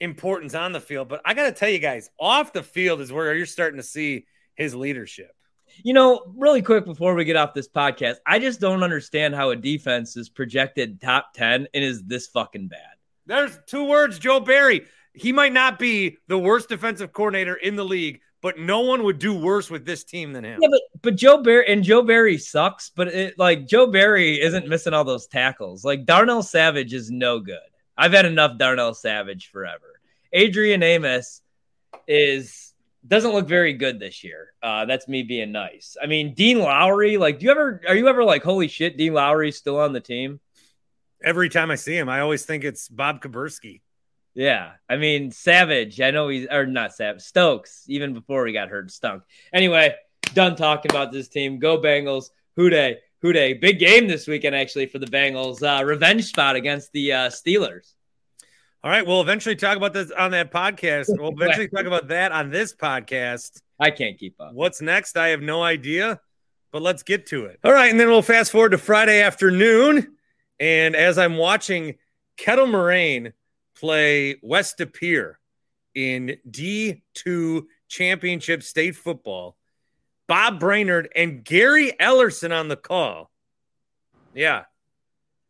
[0.00, 3.12] importance on the field, but I got to tell you guys, off the field is
[3.12, 5.34] where you're starting to see his leadership.
[5.82, 9.50] You know, really quick before we get off this podcast, I just don't understand how
[9.50, 12.80] a defense is projected top 10 and is this fucking bad.
[13.26, 14.86] There's two words, Joe Barry.
[15.14, 19.18] He might not be the worst defensive coordinator in the league, but no one would
[19.18, 20.58] do worse with this team than him.
[20.60, 24.68] Yeah, but but Joe Barry and Joe Barry sucks, but it like Joe Barry isn't
[24.68, 25.84] missing all those tackles.
[25.84, 27.58] Like Darnell Savage is no good.
[27.96, 30.00] I've had enough Darnell Savage forever.
[30.32, 31.42] Adrian Amos
[32.08, 32.71] is
[33.06, 34.52] doesn't look very good this year.
[34.62, 35.96] Uh, that's me being nice.
[36.00, 39.14] I mean, Dean Lowry, like, do you ever are you ever like, holy shit, Dean
[39.14, 40.40] Lowry's still on the team?
[41.24, 43.80] Every time I see him, I always think it's Bob Kaburski.
[44.34, 46.00] Yeah, I mean Savage.
[46.00, 47.22] I know he's or not Savage.
[47.22, 47.84] Stokes.
[47.88, 49.22] Even before he got hurt, stunk.
[49.52, 49.94] Anyway,
[50.34, 51.58] done talking about this team.
[51.58, 52.30] Go Bengals.
[52.56, 52.98] Who Dey?
[53.20, 53.54] Who Dey?
[53.54, 55.62] Big game this weekend actually for the Bengals.
[55.62, 57.92] Uh, revenge spot against the uh, Steelers.
[58.84, 61.06] All right, we'll eventually talk about this on that podcast.
[61.08, 63.62] We'll eventually talk about that on this podcast.
[63.78, 64.54] I can't keep up.
[64.54, 65.16] What's next?
[65.16, 66.20] I have no idea,
[66.72, 67.60] but let's get to it.
[67.62, 70.16] All right, and then we'll fast forward to Friday afternoon.
[70.58, 71.94] And as I'm watching
[72.36, 73.32] Kettle Moraine
[73.76, 75.34] play West De
[75.94, 79.56] in D2 Championship State Football,
[80.26, 83.30] Bob Brainerd and Gary Ellerson on the call.
[84.34, 84.64] Yeah.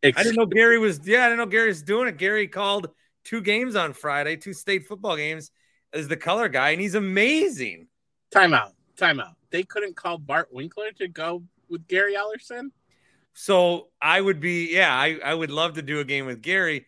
[0.05, 2.19] I didn't know Gary was, yeah, I didn't know Gary's doing it.
[2.19, 2.91] Gary called
[3.25, 5.51] two games on Friday, two state football games
[5.93, 7.89] as the color guy, and he's amazing.
[8.35, 8.73] Timeout.
[8.97, 9.35] Timeout.
[9.51, 12.71] They couldn't call Bart Winkler to go with Gary Ellerson.
[13.35, 16.87] So I would be, yeah, I, I would love to do a game with Gary.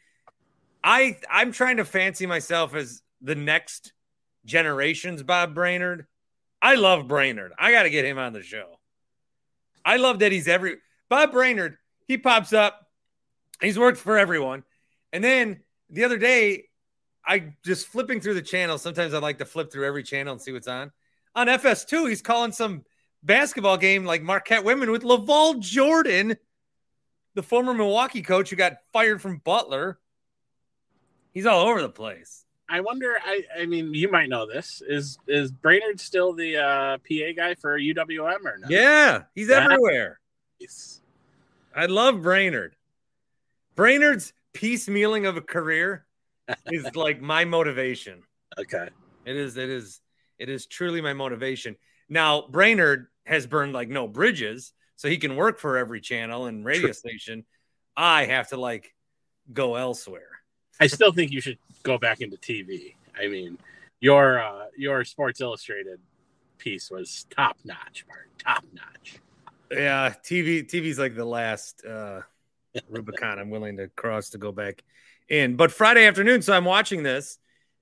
[0.82, 3.92] I I'm trying to fancy myself as the next
[4.44, 6.06] generation's Bob Brainerd.
[6.60, 7.52] I love Brainerd.
[7.58, 8.78] I got to get him on the show.
[9.84, 10.76] I love that he's every
[11.08, 11.78] Bob Brainerd.
[12.06, 12.86] He pops up.
[13.60, 14.64] He's worked for everyone.
[15.12, 16.64] And then the other day,
[17.26, 18.78] I just flipping through the channel.
[18.78, 20.92] Sometimes I like to flip through every channel and see what's on.
[21.34, 22.84] On FS2, he's calling some
[23.22, 26.36] basketball game like Marquette women with LaVall Jordan,
[27.34, 29.98] the former Milwaukee coach who got fired from Butler.
[31.32, 32.44] He's all over the place.
[32.68, 33.16] I wonder.
[33.22, 34.82] I, I mean, you might know this.
[34.86, 38.68] Is is Brainerd still the uh, PA guy for UWM or no?
[38.68, 40.20] Yeah, he's everywhere.
[40.60, 41.02] Nice.
[41.74, 42.76] I love Brainerd.
[43.74, 46.06] Brainerd's piecemealing of a career
[46.70, 48.22] is like my motivation.
[48.56, 48.88] Okay.
[49.24, 50.00] It is, it is,
[50.38, 51.74] it is truly my motivation.
[52.08, 56.64] Now, Brainerd has burned like no bridges, so he can work for every channel and
[56.64, 57.44] radio station.
[57.96, 58.94] I have to like
[59.52, 60.28] go elsewhere.
[60.80, 62.94] I still think you should go back into TV.
[63.18, 63.58] I mean,
[64.00, 65.98] your uh, your Sports Illustrated
[66.58, 68.28] piece was top notch, Bart.
[68.38, 69.20] Top notch.
[69.70, 72.20] Yeah, TV TV's like the last uh
[72.88, 74.82] Rubicon I'm willing to cross to go back
[75.28, 75.56] in.
[75.56, 77.38] But Friday afternoon, so I'm watching this,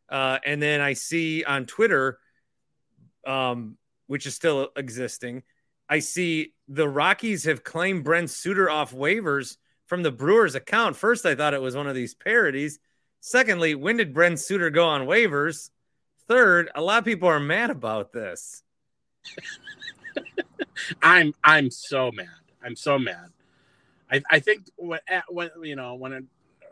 [0.09, 2.19] uh, and then I see on Twitter,
[3.27, 3.77] um,
[4.07, 5.43] which is still existing,
[5.89, 10.97] I see the Rockies have claimed Brent Suter off waivers from the Brewers account.
[10.97, 12.79] First, I thought it was one of these parodies.
[13.21, 15.71] Secondly, when did Brent Suter go on waivers?
[16.29, 18.63] Third, a lot of people are mad about this.
[21.03, 22.27] I'm I'm so mad.
[22.65, 23.31] I'm so mad.
[24.13, 25.01] I, I think when,
[25.63, 26.25] you know when it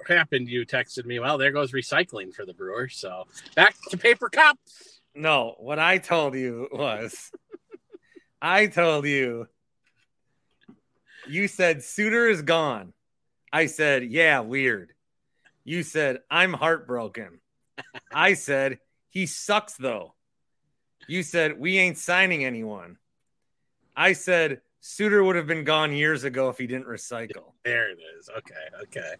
[0.07, 1.18] happened, you texted me.
[1.18, 2.96] Well, there goes recycling for the Brewers.
[2.96, 3.26] So
[3.57, 5.00] back to paper cups.
[5.14, 7.31] No, what I told you was
[8.42, 9.48] I told you
[11.26, 12.92] you said Suter is gone.
[13.53, 14.92] I said, yeah, weird.
[15.64, 17.40] You said, I'm heartbroken.
[18.12, 20.14] I said, he sucks though.
[21.09, 22.96] You said, we ain't signing anyone.
[23.96, 27.52] I said, Suter would have been gone years ago if he didn't recycle.
[27.64, 28.28] There it is.
[28.30, 28.54] Okay.
[28.82, 29.14] Okay.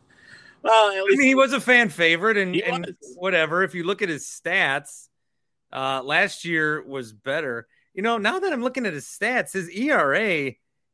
[0.63, 3.63] Well, at I mean, he was a fan favorite and, and whatever.
[3.63, 5.09] If you look at his stats,
[5.73, 7.67] uh, last year was better.
[7.95, 10.53] you know, now that I'm looking at his stats, his ERA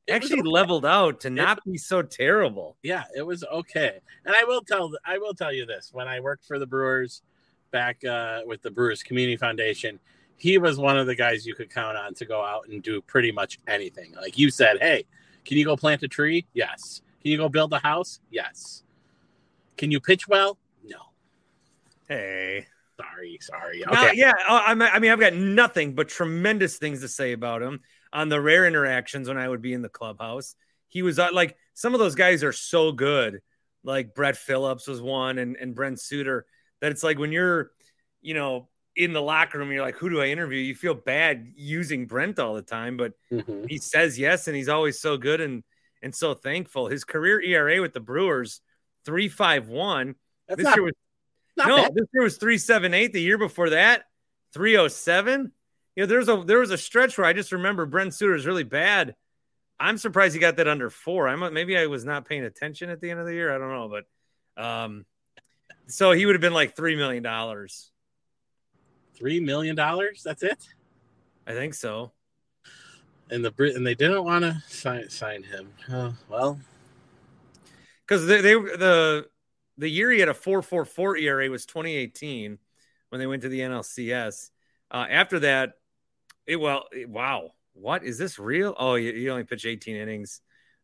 [0.08, 0.48] actually okay.
[0.48, 2.76] leveled out to not be so terrible.
[2.82, 4.00] Yeah, it was okay.
[4.24, 7.22] And I will tell I will tell you this: when I worked for the Brewers
[7.70, 9.98] back uh, with the Brewers Community Foundation,
[10.36, 13.00] he was one of the guys you could count on to go out and do
[13.02, 14.12] pretty much anything.
[14.14, 15.04] Like you said, hey,
[15.44, 16.46] can you go plant a tree?
[16.52, 17.02] Yes.
[17.22, 18.20] Can you go build a house?
[18.30, 18.82] Yes.
[19.76, 20.58] Can you pitch well?
[20.84, 20.98] No.
[22.08, 22.66] Hey.
[22.96, 23.86] Sorry, sorry.
[23.86, 24.12] Okay.
[24.14, 27.80] yeah, uh, I mean, I've got nothing but tremendous things to say about him
[28.12, 30.54] on the rare interactions when I would be in the clubhouse.
[30.88, 33.42] He was uh, like some of those guys are so good,
[33.84, 36.46] like Brett Phillips was one, and and Brent Suter.
[36.80, 37.70] That it's like when you're,
[38.22, 40.58] you know, in the locker room, you're like, who do I interview?
[40.58, 43.68] You feel bad using Brent all the time, but Mhm.
[43.68, 45.62] he says yes, and he's always so good and
[46.02, 46.88] and so thankful.
[46.88, 48.60] His career ERA with the Brewers,
[49.04, 50.14] three five one.
[50.48, 50.94] This not, year was
[51.56, 51.94] no, bad.
[51.94, 53.12] this year was three seven eight.
[53.12, 54.04] The year before that,
[54.52, 55.52] three oh seven.
[55.94, 58.46] You know, there's a there was a stretch where I just remember Brent Suter is
[58.46, 59.14] really bad.
[59.78, 61.28] I'm surprised he got that under four.
[61.28, 63.54] I'm maybe I was not paying attention at the end of the year.
[63.54, 65.04] I don't know, but um,
[65.86, 67.90] so he would have been like three million dollars.
[69.16, 70.22] Three million dollars.
[70.22, 70.58] That's it.
[71.46, 72.12] I think so.
[73.30, 75.72] And the Brit and they didn't want to sign sign him.
[75.90, 76.60] Oh, well,
[78.06, 79.26] because they, they the
[79.78, 82.58] the year he had a 4.44 ERA was 2018
[83.10, 84.50] when they went to the NLCS.
[84.90, 85.74] Uh, after that,
[86.46, 88.74] it well, it- wow, what is this real?
[88.78, 90.40] Oh, he, he only pitched 18 innings,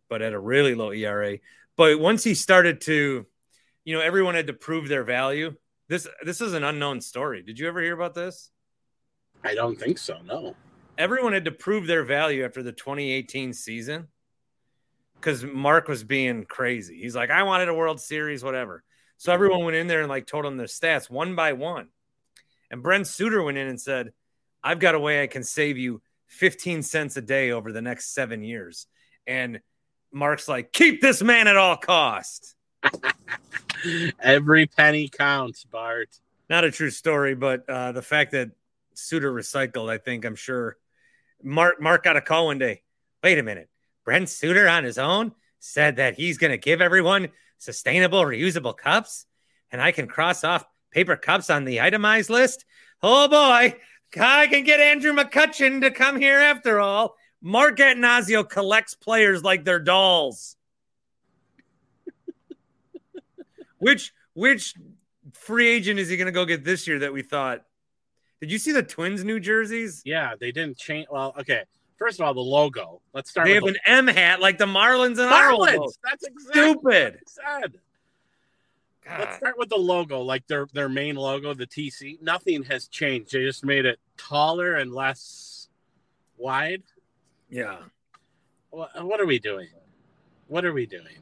[0.09, 1.39] but at a really low ERA.
[1.77, 3.27] But once he started to,
[3.85, 5.55] you know, everyone had to prove their value.
[5.89, 7.43] This this is an unknown story.
[7.43, 8.51] Did you ever hear about this?
[9.45, 10.19] I don't think so.
[10.25, 10.55] No.
[10.99, 14.09] everyone had to prove their value after the 2018 season
[15.15, 17.01] because Mark was being crazy.
[17.01, 18.83] He's like, I wanted a World Series, whatever.
[19.19, 21.89] So everyone went in there and like told him their stats one by one.
[22.71, 24.13] And Brent Suter went in and said,
[24.65, 28.15] I've got a way I can save you 15 cents a day over the next
[28.15, 28.87] seven years.
[29.27, 29.61] And
[30.13, 32.55] Mark's like, keep this man at all cost.
[34.21, 36.09] Every penny counts, Bart.
[36.49, 38.51] Not a true story, but uh, the fact that
[38.95, 40.77] Suter recycled, I think, I'm sure.
[41.43, 42.83] Mark Mark got a call one day.
[43.23, 43.69] Wait a minute.
[44.05, 49.27] Brent Suter on his own said that he's going to give everyone sustainable, reusable cups,
[49.71, 52.65] and I can cross off paper cups on the itemized list.
[53.03, 53.77] Oh boy,
[54.21, 57.17] I can get Andrew McCutchen to come here after all.
[57.41, 60.57] Mark Attanasio collects players like they're dolls.
[63.83, 64.75] Which which
[65.35, 67.65] free agent is he going to go get this year that we thought?
[68.41, 70.03] Did you see the Twins' new jerseys?
[70.05, 71.07] Yeah, they didn't change.
[71.11, 71.65] Well, okay.
[71.97, 73.01] First of all, the logo.
[73.13, 75.99] Let's start They have with an M hat like the Marlins and the our Marlins.
[76.03, 77.21] That's exactly Stupid.
[77.27, 77.73] said.
[79.09, 82.23] Let's start with the logo, like their their main logo, the TC.
[82.23, 83.33] Nothing has changed.
[83.33, 85.69] They just made it taller and less
[86.37, 86.83] wide.
[87.51, 87.79] Yeah.
[88.71, 89.69] What, what are we doing?
[90.47, 91.22] What are we doing?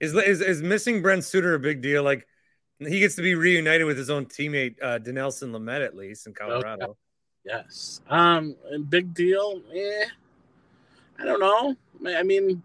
[0.00, 2.02] Is, is is missing Brent Suter a big deal?
[2.02, 2.26] Like
[2.78, 6.32] he gets to be reunited with his own teammate uh Dinelson Lamet at least in
[6.34, 6.96] Colorado.
[7.44, 8.00] Yes.
[8.08, 8.54] Um,
[8.88, 9.62] big deal.
[9.74, 10.04] Eh,
[11.18, 11.74] I don't know.
[12.06, 12.62] I mean,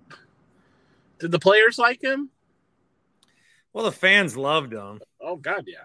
[1.20, 2.30] did the players like him?
[3.74, 5.78] Well, the fans loved him, Oh God, yeah.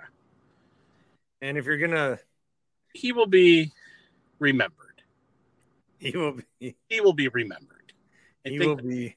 [1.43, 2.19] and if you're gonna,
[2.93, 3.73] He will be
[4.39, 5.03] remembered.
[5.99, 7.93] he will be He will be remembered.
[8.47, 9.17] I he will be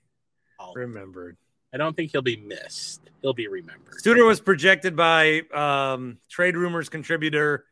[0.76, 1.38] remembered.
[1.74, 3.02] I don't think he'll be missed.
[3.22, 4.00] He'll be remembered.
[4.00, 7.66] Suter was projected by um, trade rumors contributor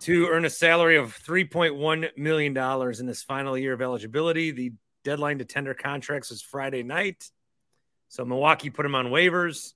[0.00, 2.56] to earn a salary of $3.1 million
[3.00, 4.50] in his final year of eligibility.
[4.50, 7.30] The deadline to tender contracts was Friday night.
[8.08, 9.72] So Milwaukee put him on waivers,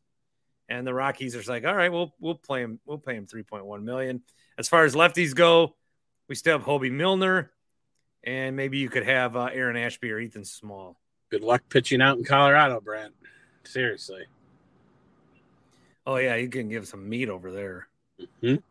[0.69, 3.83] and the Rockies are like, all right, we'll we'll play him, we'll pay him 3.1
[3.83, 4.23] million.
[4.59, 5.75] As far as lefties go,
[6.29, 7.51] we still have Hobie Milner,
[8.23, 11.01] and maybe you could have uh, Aaron Ashby or Ethan Small.
[11.31, 13.15] Good luck pitching out in Colorado, Brent.
[13.65, 14.25] Seriously.
[16.07, 17.89] Oh yeah, you can give some meat over there
[18.43, 18.63] Mhm.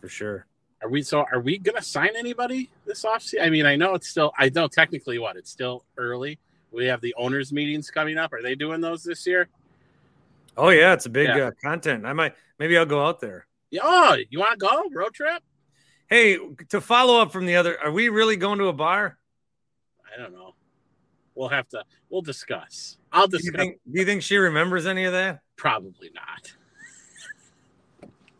[0.00, 0.46] for sure.
[0.82, 1.24] Are we so?
[1.32, 3.42] Are we gonna sign anybody this offseason?
[3.42, 4.32] I mean, I know it's still.
[4.36, 6.38] I know technically what it's still early.
[6.72, 8.32] We have the owners' meetings coming up.
[8.32, 9.48] Are they doing those this year?
[10.56, 11.46] Oh yeah, it's a big Yeah.
[11.46, 12.04] uh, content.
[12.04, 13.46] I might maybe I'll go out there.
[13.70, 13.82] Yeah.
[13.84, 15.42] Oh, you want to go road trip?
[16.08, 16.38] Hey,
[16.70, 19.18] to follow up from the other, are we really going to a bar?
[20.12, 20.47] I don't know.
[21.38, 21.84] We'll have to.
[22.10, 22.98] We'll discuss.
[23.12, 23.60] I'll Do you discuss.
[23.60, 25.40] think, do you think she remembers any of that?
[25.56, 26.52] Probably not.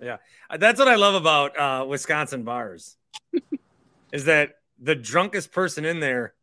[0.02, 0.16] yeah,
[0.58, 2.96] That's what I love about uh, Wisconsin bars,
[4.12, 6.34] is that the drunkest person in there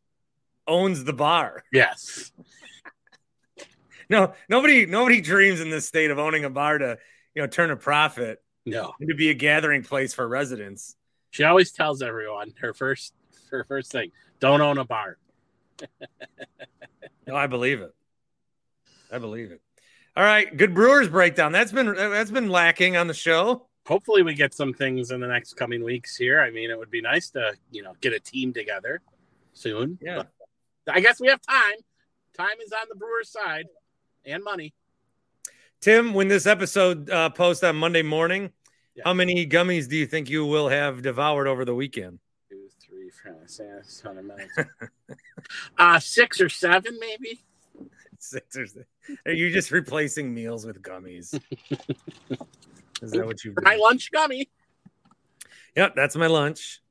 [0.68, 1.64] owns the bar.
[1.72, 2.32] Yes.
[4.08, 7.00] No, nobody, nobody dreams in this state of owning a bar to,
[7.34, 8.94] you know, turn a profit No.
[9.02, 10.96] to be a gathering place for residents.
[11.32, 13.16] She always tells everyone her first
[13.50, 15.18] her First thing, don't own a bar.
[17.28, 17.94] No, I believe it.
[19.12, 19.62] I believe it.
[20.16, 21.52] All right, good Brewers breakdown.
[21.52, 23.68] That's been that's been lacking on the show.
[23.88, 26.40] Hopefully, we get some things in the next coming weeks here.
[26.40, 29.02] I mean, it would be nice to you know get a team together
[29.54, 29.98] soon.
[30.02, 30.24] Yeah.
[30.88, 31.76] I guess we have time.
[32.38, 33.66] Time is on the Brewers' side,
[34.26, 34.74] and money.
[35.82, 38.52] Tim, when this episode uh, posts on Monday morning,
[38.96, 39.04] Yeah.
[39.06, 42.20] how many gummies do you think you will have devoured over the weekend?
[43.06, 44.58] Two, three, four, six, ton of minutes.
[45.78, 47.44] uh, six or seven, maybe.
[48.18, 48.86] Six or seven.
[49.26, 51.34] Are you just replacing meals with gummies?
[53.02, 54.50] Is that what you've My lunch gummy.
[55.76, 56.82] Yep, that's my lunch.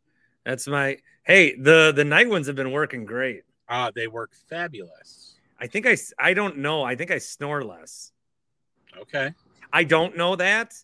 [0.45, 3.43] That's my hey, the the night ones have been working great.
[3.69, 5.37] Uh, they work fabulous.
[5.59, 6.83] I think I I don't know.
[6.83, 8.13] I think I snore less.
[8.99, 9.33] Okay.
[9.73, 10.75] I don't know that,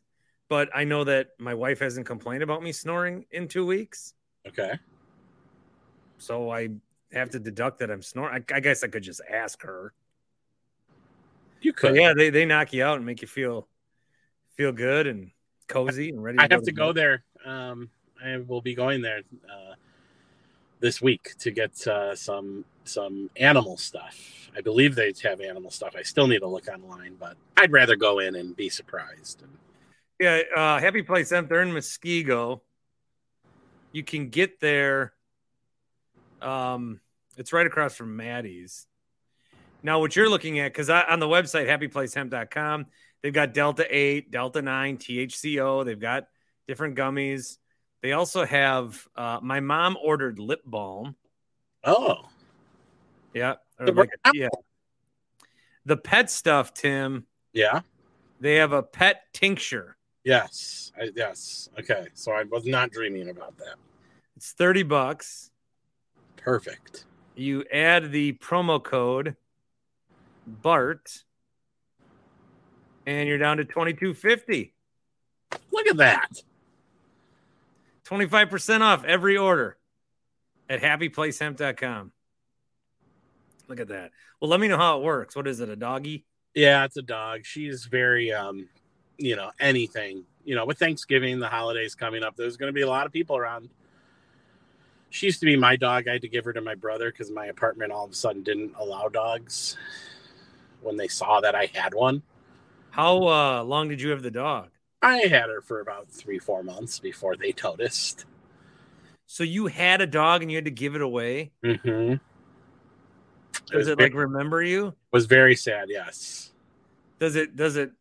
[0.49, 4.15] but I know that my wife hasn't complained about me snoring in two weeks.
[4.49, 4.79] Okay.
[6.21, 6.69] So I
[7.13, 8.45] have to deduct that I'm snoring.
[8.51, 9.93] I, I guess I could just ask her.
[11.61, 11.97] You But could.
[11.97, 13.67] yeah, they, they knock you out and make you feel
[14.57, 15.31] feel good and
[15.69, 16.39] cozy and ready.
[16.39, 17.25] I have to to go there.
[17.45, 17.91] Um,
[18.25, 19.75] I will be going there uh,
[20.81, 24.51] this week to get uh, some some animal stuff.
[24.57, 25.95] I believe they have animal stuff.
[25.97, 29.45] I still need to look online, but I'd rather go in and be surprised.
[30.19, 31.31] Yeah, uh, Happy Place.
[31.31, 32.61] They're in Muskego.
[33.93, 35.15] You can get there.
[36.43, 37.01] Um,
[37.37, 38.87] it's right across from Maddie's.
[39.83, 42.87] Now, what you're looking at, because on the website, happyplacehemp.com,
[43.23, 45.85] they've got Delta 8, Delta 9, THCO.
[45.85, 46.27] They've got
[46.69, 47.57] different gummies.
[48.03, 51.17] They also have, uh, my mom ordered lip balm.
[51.85, 52.29] Oh,
[53.33, 53.55] Yeah.
[53.79, 54.49] The like a- yeah.
[55.87, 57.81] The pet stuff, Tim, yeah,
[58.39, 59.97] they have a pet tincture.
[60.25, 61.71] yes, I, yes.
[61.79, 63.77] Okay, so I was not dreaming about that.
[64.37, 65.50] It's 30 bucks.
[66.43, 67.05] Perfect.
[67.35, 69.37] you add the promo code
[70.47, 71.25] BART
[73.07, 74.73] and you're down to 2250.
[75.73, 76.43] Look at that.
[78.05, 79.77] 25% off every order
[80.69, 82.13] at happyplacehemp.com.
[83.69, 84.11] Look at that.
[84.41, 85.37] Well, let me know how it works.
[85.37, 86.25] What is it, a doggy?
[86.55, 87.45] Yeah, it's a dog.
[87.45, 88.69] She's very, um,
[89.17, 90.25] you know, anything.
[90.45, 93.13] You know, with Thanksgiving, the holidays coming up, there's going to be a lot of
[93.13, 93.69] people around.
[95.11, 96.09] She used to be my dog.
[96.09, 98.43] I had to give her to my brother because my apartment all of a sudden
[98.43, 99.77] didn't allow dogs
[100.81, 102.23] when they saw that I had one.
[102.91, 104.71] How uh, long did you have the dog?
[105.03, 108.25] I had her for about three, four months before they noticed.
[109.27, 111.53] So you had a dog and you had to give it away?
[111.65, 112.15] Mm-hmm.
[113.67, 114.95] Does was, it very, like remember you?
[115.13, 115.87] was very sad.
[115.89, 116.53] Yes,
[117.19, 117.93] Does it does it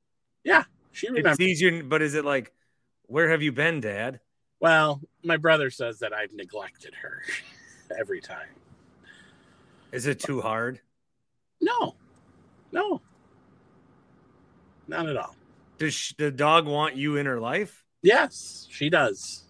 [0.43, 1.37] Yeah, she remembers.
[1.37, 2.51] sees you but is it like
[3.05, 4.19] where have you been, Dad?
[4.59, 7.21] Well, my brother says that I've neglected her
[7.99, 8.47] every time.
[9.91, 10.81] Is it too hard?
[11.61, 11.95] No,
[12.71, 13.01] no,
[14.87, 15.35] not at all.
[15.77, 17.83] Does sh- the dog want you in her life?
[18.01, 19.43] Yes, she does.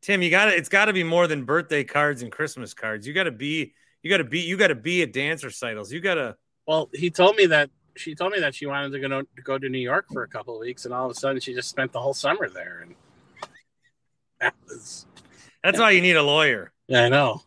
[0.00, 3.06] Tim, you got to it's got to be more than birthday cards and Christmas cards.
[3.06, 5.92] You got to be you got to be you got to be at dance recitals.
[5.92, 9.00] You got to Well, he told me that she told me that she wanted to
[9.00, 11.14] go to, go to New York for a couple of weeks, and all of a
[11.14, 12.80] sudden she just spent the whole summer there.
[12.82, 12.94] And
[14.40, 15.06] that was,
[15.62, 16.72] That's why you need a lawyer.
[16.86, 17.42] yeah, I know.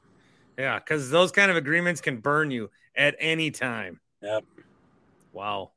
[0.58, 4.00] Yeah, cuz those kind of agreements can burn you at any time.
[4.22, 4.44] Yep.
[5.34, 5.72] Wow.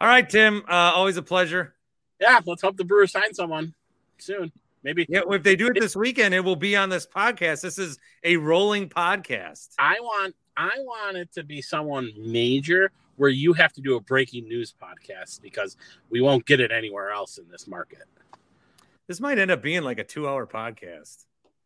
[0.00, 1.74] All right, Tim, uh always a pleasure.
[2.20, 3.74] Yeah, let's hope the Brewers sign someone
[4.18, 4.52] soon.
[4.82, 7.60] Maybe Yeah, if they do it this weekend, it will be on this podcast.
[7.60, 9.70] This is a rolling podcast.
[9.78, 14.00] I want I want it to be someone major where you have to do a
[14.00, 15.76] breaking news podcast because
[16.10, 18.04] we won't get it anywhere else in this market.
[19.08, 21.24] This might end up being like a 2-hour podcast.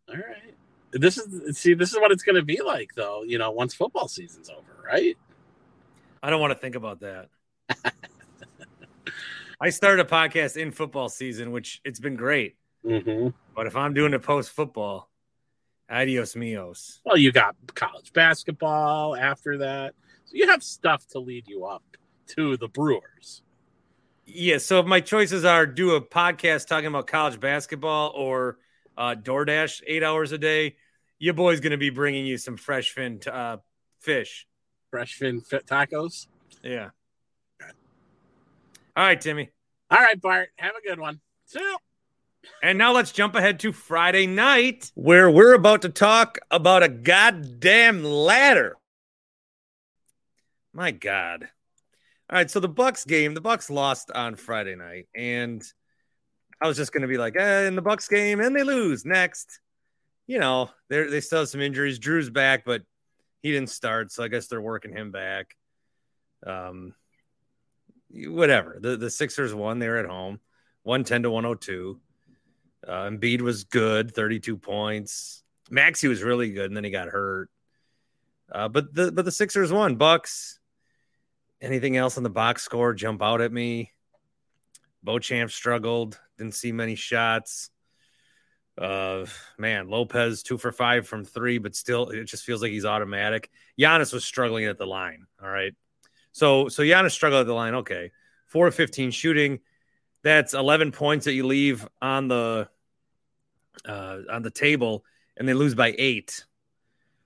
[0.09, 0.55] All right.
[0.93, 4.09] This is see, this is what it's gonna be like though, you know, once football
[4.09, 5.17] season's over, right?
[6.23, 7.29] I don't want to think about that.
[9.61, 12.57] I started a podcast in football season, which it's been great.
[12.85, 13.29] Mm-hmm.
[13.55, 15.11] But if I'm doing it post football,
[15.89, 17.01] adios mios.
[17.05, 19.95] Well, you got college basketball after that.
[20.25, 21.83] So you have stuff to lead you up
[22.29, 23.43] to the Brewers.
[24.33, 24.59] Yeah.
[24.59, 28.59] So if my choices are do a podcast talking about college basketball or
[28.97, 30.77] uh, DoorDash eight hours a day,
[31.19, 33.59] your boy's going to be bringing you some fresh fin uh,
[34.01, 34.47] fish.
[34.91, 36.27] Fresh fin fit tacos.
[36.63, 36.91] Yeah.
[38.97, 39.51] All right, Timmy.
[39.91, 40.51] All right, Bart.
[40.57, 41.21] Have a good one.
[41.47, 41.77] See you.
[42.63, 46.89] And now let's jump ahead to Friday night, where we're about to talk about a
[46.89, 48.77] goddamn ladder.
[50.73, 51.49] My God.
[52.31, 55.65] All right, so the Bucks game, the Bucks lost on Friday night, and
[56.63, 59.05] I was just going to be like, eh, in the Bucks game, and they lose
[59.05, 59.59] next.
[60.29, 61.99] you know, they they still have some injuries.
[61.99, 62.83] Drew's back, but
[63.43, 65.57] he didn't start, so I guess they're working him back.
[66.47, 66.95] Um,
[68.13, 68.79] whatever.
[68.81, 69.81] The the Sixers won.
[69.81, 70.39] They were at home,
[70.85, 72.01] one ten to one hundred two.
[72.87, 75.43] Uh, Embiid was good, thirty two points.
[75.69, 77.51] Maxey was really good, and then he got hurt.
[78.53, 79.97] Uh, but the but the Sixers won.
[79.97, 80.60] Bucks.
[81.63, 83.93] Anything else on the box score jump out at me?
[85.03, 86.19] Beauchamp struggled.
[86.39, 87.71] Didn't see many shots.
[88.79, 89.27] Uh,
[89.59, 93.51] man, Lopez two for five from three, but still, it just feels like he's automatic.
[93.79, 95.27] Giannis was struggling at the line.
[95.43, 95.75] All right,
[96.33, 97.75] so so Giannis struggled at the line.
[97.75, 98.11] Okay,
[98.47, 99.61] four of fifteen shooting.
[100.23, 102.69] That's eleven points that you leave on the
[103.87, 105.05] uh, on the table,
[105.37, 106.45] and they lose by eight.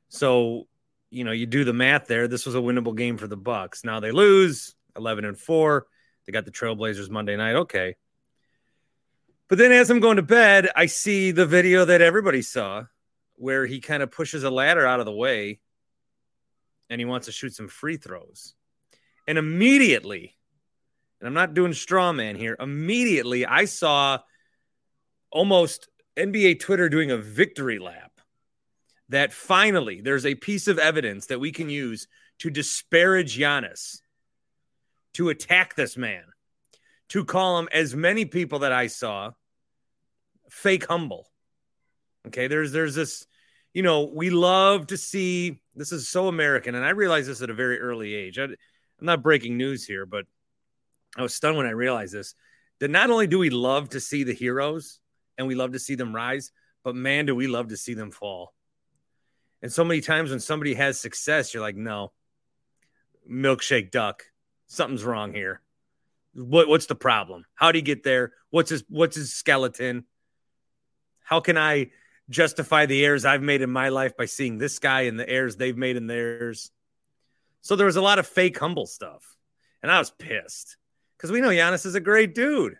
[0.09, 0.66] So
[1.15, 2.29] you know you do the math there.
[2.29, 3.85] This was a winnable game for the Bucks.
[3.85, 5.87] Now they lose eleven and four.
[6.27, 7.57] They got the Trailblazers Monday night.
[7.57, 7.97] Okay,
[9.49, 12.85] but then as I'm going to bed, I see the video that everybody saw
[13.37, 15.61] where he kind of pushes a ladder out of the way
[16.89, 18.55] and he wants to shoot some free throws.
[19.27, 20.37] And immediately,
[21.21, 24.19] and I'm not doing straw man here, immediately I saw
[25.31, 28.14] almost NBA Twitter doing a victory lap
[29.09, 34.00] that finally there's a piece of evidence that we can use to disparage Giannis,
[35.14, 36.24] to attack this man
[37.09, 39.30] to call him, as many people that I saw,
[40.50, 41.28] fake humble.
[42.26, 43.26] Okay, there's there's this,
[43.72, 47.50] you know, we love to see this is so American, and I realized this at
[47.50, 48.38] a very early age.
[48.38, 48.57] I, I'm
[49.00, 50.24] not breaking news here, but
[51.16, 52.34] I was stunned when I realized this.
[52.80, 54.98] That not only do we love to see the heroes
[55.38, 56.50] and we love to see them rise,
[56.82, 58.52] but man, do we love to see them fall.
[59.65, 62.12] And so many times when somebody has success, you're like, no,
[63.27, 64.25] milkshake duck,
[64.67, 65.62] something's wrong here.
[66.35, 67.47] What what's the problem?
[67.55, 68.35] How do you get there?
[68.51, 70.05] What's his what's his skeleton?
[71.23, 71.93] How can I
[72.29, 75.57] justify the errors I've made in my life by seeing this guy and the errors
[75.57, 76.71] they've made in theirs?
[77.62, 79.35] So there was a lot of fake humble stuff.
[79.83, 80.77] And I was pissed
[81.17, 82.75] because we know Giannis is a great dude.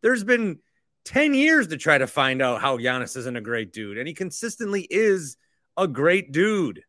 [0.00, 0.60] There's been
[1.04, 3.98] 10 years to try to find out how Giannis isn't a great dude.
[3.98, 5.36] And he consistently is
[5.76, 6.82] a great dude.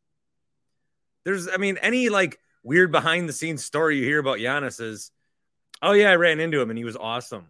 [1.24, 5.12] There's, I mean, any like weird behind the scenes story you hear about Giannis is
[5.84, 7.46] Oh yeah, I ran into him and he was awesome.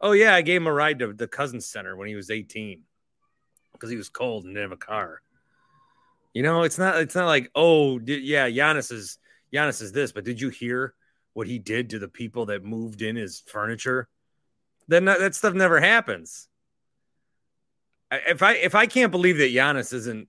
[0.00, 2.82] Oh yeah, I gave him a ride to the Cousins Center when he was 18
[3.72, 5.20] because he was cold and didn't have a car.
[6.32, 9.18] You know, it's not it's not like oh did, yeah, Giannis is
[9.52, 10.94] Giannis is this, but did you hear
[11.32, 14.08] what he did to the people that moved in his furniture?
[14.86, 16.46] Then that, that stuff never happens.
[18.10, 20.28] If I if I can't believe that Giannis isn't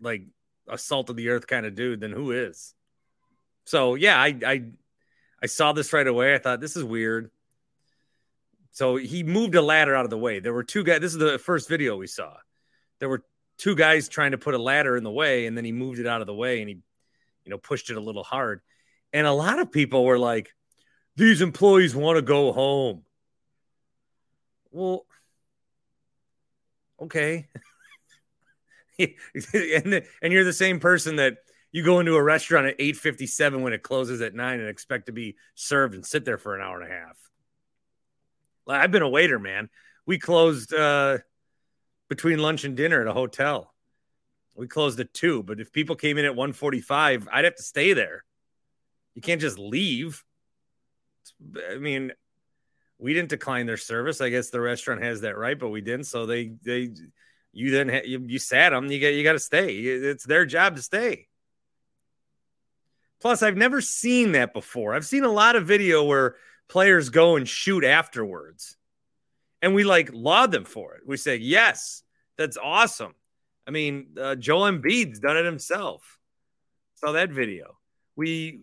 [0.00, 0.22] like
[0.68, 2.74] a salt of the earth kind of dude, then who is?
[3.64, 4.62] So yeah, I I
[5.42, 6.34] I saw this right away.
[6.34, 7.30] I thought this is weird.
[8.72, 10.38] So he moved a ladder out of the way.
[10.38, 11.00] There were two guys.
[11.00, 12.34] This is the first video we saw.
[12.98, 13.24] There were
[13.56, 16.06] two guys trying to put a ladder in the way, and then he moved it
[16.06, 16.74] out of the way and he,
[17.44, 18.60] you know, pushed it a little hard.
[19.14, 20.50] And a lot of people were like,
[21.16, 23.04] "These employees want to go home."
[24.70, 25.05] Well,
[27.02, 27.48] okay.
[28.98, 31.38] and and you're the same person that
[31.72, 35.12] you go into a restaurant at 8.57 when it closes at 9 and expect to
[35.12, 37.18] be served and sit there for an hour and a half.
[38.66, 39.68] I've been a waiter man.
[40.06, 41.18] We closed uh,
[42.08, 43.74] between lunch and dinner at a hotel.
[44.54, 47.92] We closed at 2 but if people came in at 1.45 i'd have to stay
[47.92, 48.24] there.
[49.14, 50.24] You can't just leave.
[51.70, 52.12] I mean
[52.98, 56.06] we didn't decline their service i guess the restaurant has that right but we didn't
[56.06, 56.90] so they they
[57.52, 60.46] you then ha- you, you sat them you got you got to stay it's their
[60.46, 61.26] job to stay
[63.20, 64.94] Plus, I've never seen that before.
[64.94, 66.36] I've seen a lot of video where
[66.68, 68.76] players go and shoot afterwards.
[69.62, 71.02] And we like laud them for it.
[71.06, 72.02] We say, yes,
[72.36, 73.14] that's awesome.
[73.66, 76.18] I mean, uh, Joel Embiid's done it himself.
[76.96, 77.78] Saw that video.
[78.14, 78.60] We,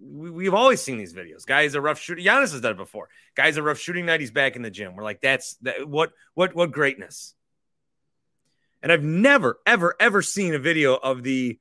[0.00, 1.46] we we've always seen these videos.
[1.46, 2.24] Guys are rough shooting.
[2.24, 3.08] Giannis has done it before.
[3.34, 4.20] Guys are rough shooting night.
[4.20, 4.96] He's back in the gym.
[4.96, 5.88] We're like, that's that.
[5.88, 7.34] What what what greatness.
[8.82, 11.58] And I've never ever ever seen a video of the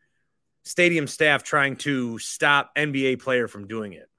[0.63, 4.09] stadium staff trying to stop NBA player from doing it.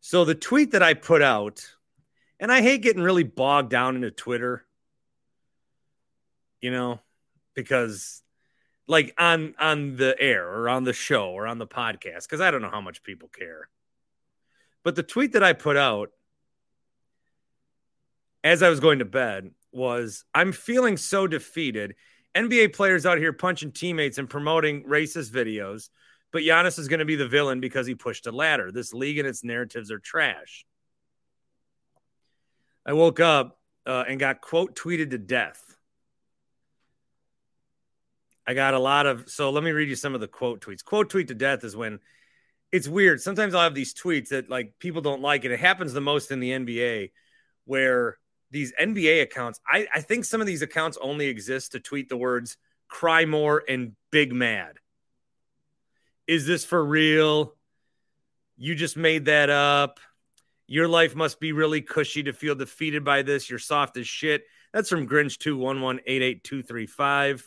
[0.00, 1.66] So the tweet that I put out,
[2.38, 4.64] and I hate getting really bogged down into Twitter,
[6.60, 7.00] you know,
[7.54, 8.22] because
[8.86, 12.50] like on on the air or on the show or on the podcast, because I
[12.50, 13.68] don't know how much people care.
[14.82, 16.10] But the tweet that I put out
[18.44, 21.96] as I was going to bed was I'm feeling so defeated
[22.36, 25.88] NBA players out here punching teammates and promoting racist videos,
[26.32, 28.70] but Giannis is going to be the villain because he pushed a ladder.
[28.70, 30.66] This league and its narratives are trash.
[32.84, 35.65] I woke up uh, and got quote tweeted to death
[38.46, 39.28] I got a lot of.
[39.28, 40.84] So let me read you some of the quote tweets.
[40.84, 41.98] Quote tweet to death is when
[42.72, 43.20] it's weird.
[43.20, 45.50] Sometimes I'll have these tweets that like people don't like it.
[45.50, 47.10] It happens the most in the NBA
[47.64, 48.18] where
[48.50, 52.16] these NBA accounts, I, I think some of these accounts only exist to tweet the
[52.16, 52.56] words
[52.88, 54.76] cry more and big mad.
[56.26, 57.54] Is this for real?
[58.56, 60.00] You just made that up.
[60.66, 63.48] Your life must be really cushy to feel defeated by this.
[63.48, 64.44] You're soft as shit.
[64.72, 67.42] That's from Grinch2118835.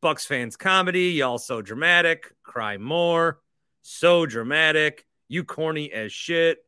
[0.00, 1.10] Bucks fans comedy.
[1.10, 2.32] Y'all so dramatic.
[2.42, 3.40] Cry more.
[3.82, 5.06] So dramatic.
[5.28, 6.58] You corny as shit.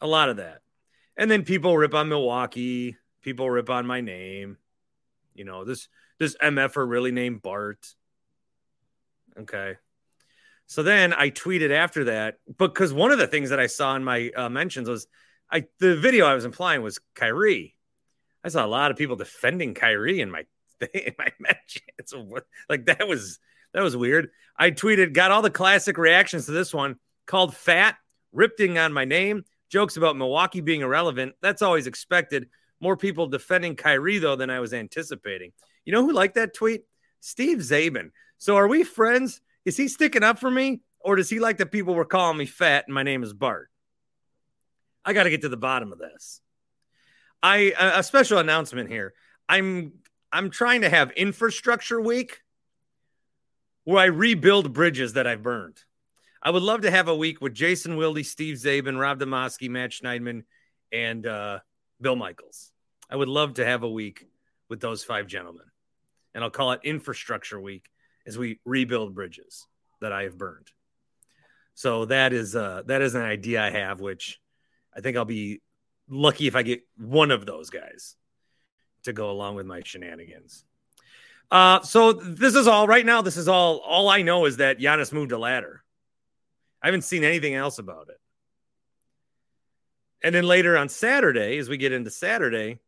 [0.00, 0.60] A lot of that.
[1.16, 2.96] And then people rip on Milwaukee.
[3.22, 4.56] People rip on my name.
[5.34, 7.94] You know, this this MFer really named Bart.
[9.38, 9.76] Okay.
[10.66, 14.04] So then I tweeted after that because one of the things that I saw in
[14.04, 15.08] my uh, mentions was
[15.50, 17.74] I the video I was implying was Kyrie.
[18.44, 20.44] I saw a lot of people defending Kyrie in my
[20.94, 22.42] in my mentions.
[22.68, 23.38] Like that was
[23.72, 24.30] that was weird.
[24.56, 27.96] I tweeted, got all the classic reactions to this one, called fat,
[28.32, 31.34] ripping on my name, jokes about Milwaukee being irrelevant.
[31.40, 32.48] That's always expected.
[32.80, 35.52] More people defending Kyrie though than I was anticipating.
[35.84, 36.84] You know who liked that tweet?
[37.20, 38.10] Steve Czaban.
[38.38, 39.40] So are we friends?
[39.64, 40.80] Is he sticking up for me?
[41.00, 43.70] Or does he like that people were calling me fat and my name is Bart?
[45.04, 46.40] I got to get to the bottom of this.
[47.42, 49.14] I a special announcement here.
[49.48, 49.92] I'm
[50.32, 52.40] I'm trying to have infrastructure week
[53.84, 55.78] where I rebuild bridges that I've burned.
[56.42, 59.90] I would love to have a week with Jason Wilde, Steve Czaban, Rob Demovsky, Matt
[59.90, 60.44] Schneidman,
[60.92, 61.58] and uh,
[62.00, 62.72] Bill Michaels.
[63.10, 64.26] I would love to have a week
[64.68, 65.66] with those five gentlemen.
[66.34, 67.84] And I'll call it Infrastructure Week
[68.26, 69.66] as we rebuild bridges
[70.00, 70.68] that I have burned.
[71.74, 74.38] So that is uh, that is an idea I have, which
[74.96, 75.60] I think I'll be
[76.10, 78.16] lucky if I get one of those guys
[79.04, 80.64] to go along with my shenanigans.
[81.50, 83.22] Uh, so this is all right now.
[83.22, 83.78] This is all.
[83.78, 85.82] All I know is that Giannis moved a ladder.
[86.82, 88.18] I haven't seen anything else about it.
[90.22, 92.78] And then later on Saturday, as we get into Saturday,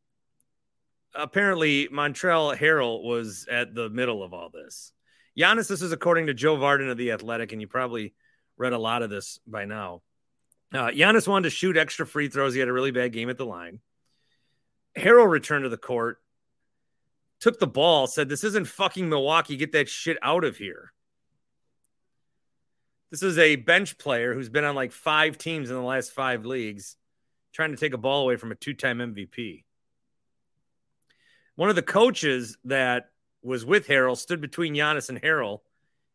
[1.15, 4.93] apparently Montrezl Harrell was at the middle of all this.
[5.39, 8.15] Giannis, this is according to Joe Vardon of The Athletic, and you probably
[8.59, 10.03] read a lot of this by now.
[10.73, 12.55] Uh, Giannis wanted to shoot extra free throws.
[12.55, 13.81] He had a really bad game at the line.
[14.97, 16.19] Harrell returned to the court,
[17.41, 19.57] took the ball, said, This isn't fucking Milwaukee.
[19.57, 20.93] Get that shit out of here.
[23.11, 26.47] This is a bench player who's been on like five teams in the last five
[26.47, 26.97] leagues,
[27.53, 29.65] trying to take a ball away from a two time MVP.
[31.57, 33.11] One of the coaches that
[33.43, 35.59] was with Harrell stood between Giannis and Harrell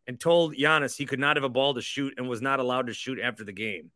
[0.08, 2.88] and told Giannis he could not have a ball to shoot and was not allowed
[2.88, 3.92] to shoot after the game.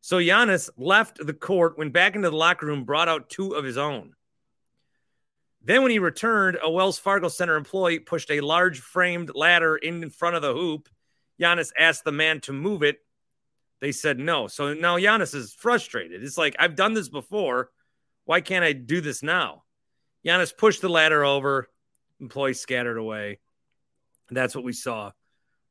[0.00, 3.64] So Giannis left the court, went back into the locker room, brought out two of
[3.64, 4.14] his own.
[5.62, 10.08] Then, when he returned, a Wells Fargo Center employee pushed a large framed ladder in
[10.08, 10.88] front of the hoop.
[11.38, 12.98] Giannis asked the man to move it.
[13.80, 14.46] They said no.
[14.46, 16.22] So now Giannis is frustrated.
[16.22, 17.70] It's like, I've done this before.
[18.24, 19.64] Why can't I do this now?
[20.24, 21.68] Giannis pushed the ladder over.
[22.20, 23.38] Employees scattered away.
[24.30, 25.12] That's what we saw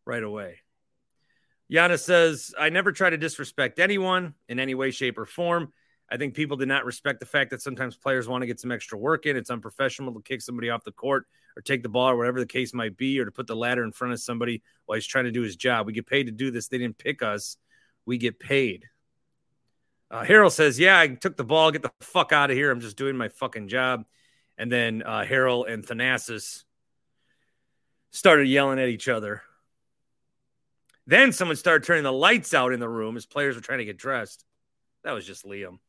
[0.05, 0.58] right away.
[1.71, 5.71] Giannis says, I never try to disrespect anyone in any way, shape, or form.
[6.11, 8.71] I think people did not respect the fact that sometimes players want to get some
[8.71, 9.37] extra work in.
[9.37, 12.47] It's unprofessional to kick somebody off the court or take the ball or whatever the
[12.47, 15.25] case might be, or to put the ladder in front of somebody while he's trying
[15.25, 15.85] to do his job.
[15.85, 16.67] We get paid to do this.
[16.67, 17.57] They didn't pick us.
[18.05, 18.85] We get paid.
[20.09, 21.71] Uh, Harrell says, Yeah, I took the ball.
[21.71, 22.71] Get the fuck out of here.
[22.71, 24.05] I'm just doing my fucking job.
[24.57, 26.63] And then uh, Harrell and Thanasis
[28.11, 29.43] started yelling at each other.
[31.09, 33.85] Then someone started turning the lights out in the room as players were trying to
[33.85, 34.45] get dressed.
[35.03, 35.79] That was just Liam,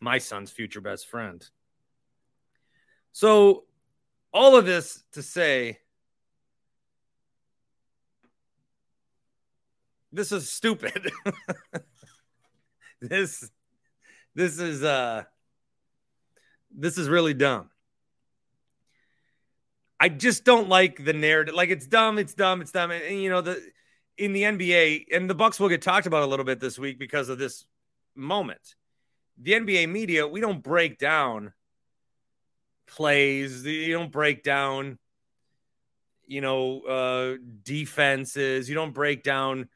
[0.00, 1.46] my son's future best friend.
[3.12, 3.64] So,
[4.32, 5.80] all of this to say,
[10.12, 11.12] this is stupid.
[13.02, 13.50] this
[14.34, 15.24] this is uh
[16.74, 17.68] this is really dumb.
[20.00, 21.54] I just don't like the narrative.
[21.54, 22.90] Like it's dumb, it's dumb, it's dumb.
[22.90, 23.62] And, and, you know, the
[24.18, 26.98] in the NBA, and the Bucks will get talked about a little bit this week
[26.98, 27.64] because of this
[28.14, 28.74] moment.
[29.38, 31.52] The NBA media, we don't break down
[32.86, 34.98] plays, you don't break down,
[36.26, 39.68] you know, uh defenses, you don't break down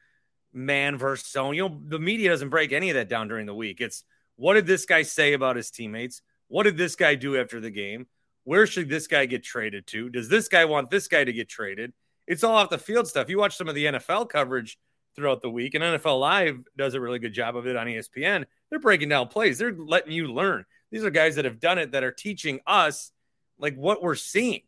[0.53, 1.55] man versus zone.
[1.55, 3.81] You know, the media doesn't break any of that down during the week.
[3.81, 4.03] It's
[4.35, 6.21] what did this guy say about his teammates?
[6.47, 8.07] What did this guy do after the game?
[8.43, 10.09] Where should this guy get traded to?
[10.09, 11.93] Does this guy want this guy to get traded?
[12.27, 13.29] It's all off the field stuff.
[13.29, 14.77] You watch some of the NFL coverage
[15.15, 18.45] throughout the week, and NFL Live does a really good job of it on ESPN.
[18.69, 20.65] They're breaking down plays, they're letting you learn.
[20.91, 23.11] These are guys that have done it that are teaching us
[23.57, 24.61] like what we're seeing.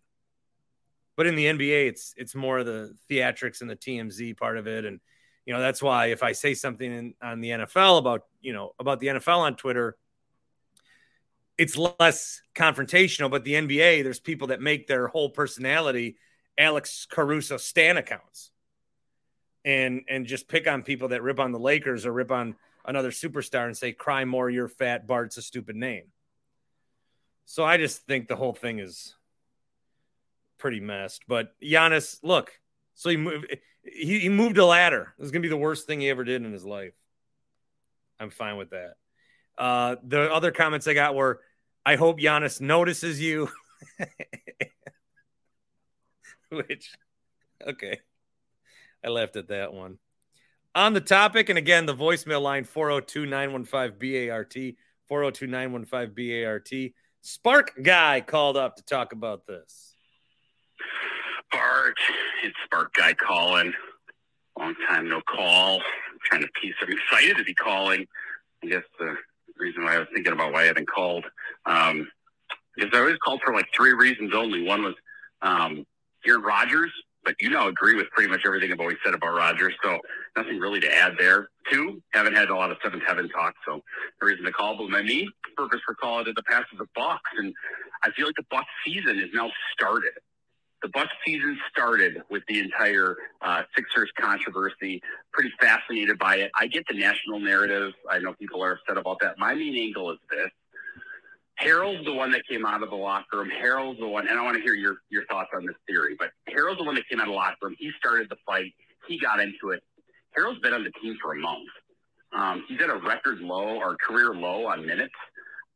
[1.15, 4.85] But in the NBA, it's it's more the theatrics and the TMZ part of it,
[4.85, 4.99] and
[5.45, 8.73] you know that's why if I say something in, on the NFL about you know
[8.79, 9.95] about the NFL on Twitter,
[11.57, 13.29] it's less confrontational.
[13.29, 16.17] But the NBA, there's people that make their whole personality
[16.57, 18.51] Alex Caruso Stan accounts,
[19.65, 23.11] and and just pick on people that rip on the Lakers or rip on another
[23.11, 26.05] superstar and say, "Cry more, you're fat." Bart's a stupid name.
[27.45, 29.15] So I just think the whole thing is
[30.57, 31.23] pretty messed.
[31.27, 32.51] But Giannis, look,
[32.93, 33.47] so he moved
[33.83, 35.13] he, he moved a ladder.
[35.17, 36.93] This is gonna be the worst thing he ever did in his life.
[38.19, 38.93] I'm fine with that.
[39.57, 41.41] Uh, the other comments I got were,
[41.85, 43.49] I hope Giannis notices you.
[46.67, 46.91] Which,
[47.65, 47.99] okay.
[49.03, 49.97] I laughed at that one.
[50.75, 54.53] On the topic, and again, the voicemail line 402 915 BART,
[55.07, 56.69] 402 915 BART.
[57.21, 59.95] Spark Guy called up to talk about this.
[61.51, 61.97] Bart,
[62.43, 63.73] it's Spark Guy calling.
[64.57, 65.77] Long time no call.
[65.77, 66.75] I'm trying to piece.
[66.81, 68.05] I'm excited to be calling.
[68.63, 69.15] I guess the
[69.57, 71.25] reason why I was thinking about why I haven't called,
[71.65, 72.07] um,
[72.75, 74.63] because I always called for like three reasons only.
[74.63, 74.95] One was
[75.41, 75.85] um,
[76.25, 76.91] Aaron Rodgers,
[77.23, 79.73] but you know, agree with pretty much everything I've always said about Rodgers.
[79.83, 79.99] So
[80.35, 81.49] nothing really to add there.
[81.71, 83.81] Two, haven't had a lot of seventh heaven talk, so
[84.21, 84.77] no reason to call.
[84.77, 87.53] But my main purpose for calling it the past is the Bucks, and
[88.03, 90.11] I feel like the Bucks season is now started.
[90.81, 95.01] The Bucks season started with the entire uh, Sixers controversy.
[95.31, 96.51] Pretty fascinated by it.
[96.59, 97.93] I get the national narrative.
[98.11, 99.39] I know people are upset about that.
[99.39, 100.49] My main angle is this:
[101.63, 103.49] Harrell's the one that came out of the locker room.
[103.49, 106.31] Harrell's the one, and I want to hear your, your thoughts on this theory, but
[106.47, 107.75] Harrell's the one that came out of the locker room.
[107.79, 108.73] He started the fight.
[109.07, 109.83] He got into it.
[110.35, 111.69] Harrell's been on the team for a month.
[112.35, 115.13] Um, he's at a record low or career low on minutes.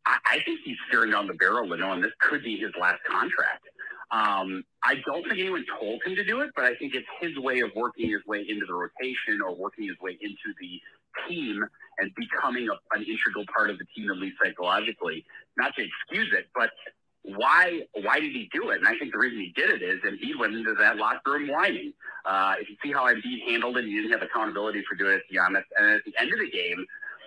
[0.06, 3.00] I, I think he's staring down the barrel of knowing this could be his last
[3.10, 3.64] contract.
[4.10, 7.38] Um, I don't think anyone told him to do it, but I think it's his
[7.38, 10.82] way of working his way into the rotation or working his way into the
[11.28, 11.66] team
[12.00, 15.26] and becoming a, an integral part of the team, at least psychologically.
[15.58, 16.72] Not to excuse it, but
[17.24, 18.78] why why did he do it?
[18.78, 21.50] And I think the reason he did it is Embiid went into that locker room
[21.50, 21.94] whining.
[22.26, 25.24] Uh, if you see how Embiid handled it, he didn't have accountability for doing it,
[25.28, 25.38] to be.
[25.38, 25.66] And at
[26.06, 26.86] the end of the game,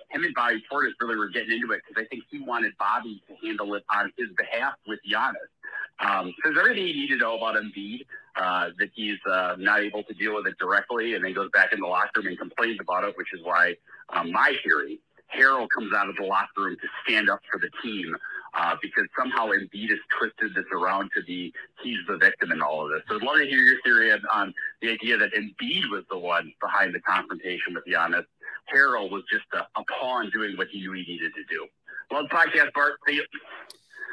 [0.09, 3.21] him and Bobby Portis really were getting into it because I think he wanted Bobby
[3.27, 5.51] to handle it on his behalf with Giannis.
[5.99, 9.81] Um, so there's everything you need to know about Embiid, uh, that he's uh, not
[9.81, 12.39] able to deal with it directly and then goes back in the locker room and
[12.39, 13.75] complains about it, which is why
[14.09, 14.99] um, my theory,
[15.35, 18.15] Harrell comes out of the locker room to stand up for the team
[18.53, 22.85] uh, because somehow Embiid has twisted this around to be he's the victim in all
[22.85, 23.01] of this.
[23.07, 26.17] So I'd love to hear your theory on, on the idea that Embiid was the
[26.17, 28.25] one behind the confrontation with Giannis.
[28.73, 31.67] Harrell was just a, a pawn doing what he knew he needed to do.
[32.09, 32.93] Well, podcast, Bart.
[33.07, 33.25] See you.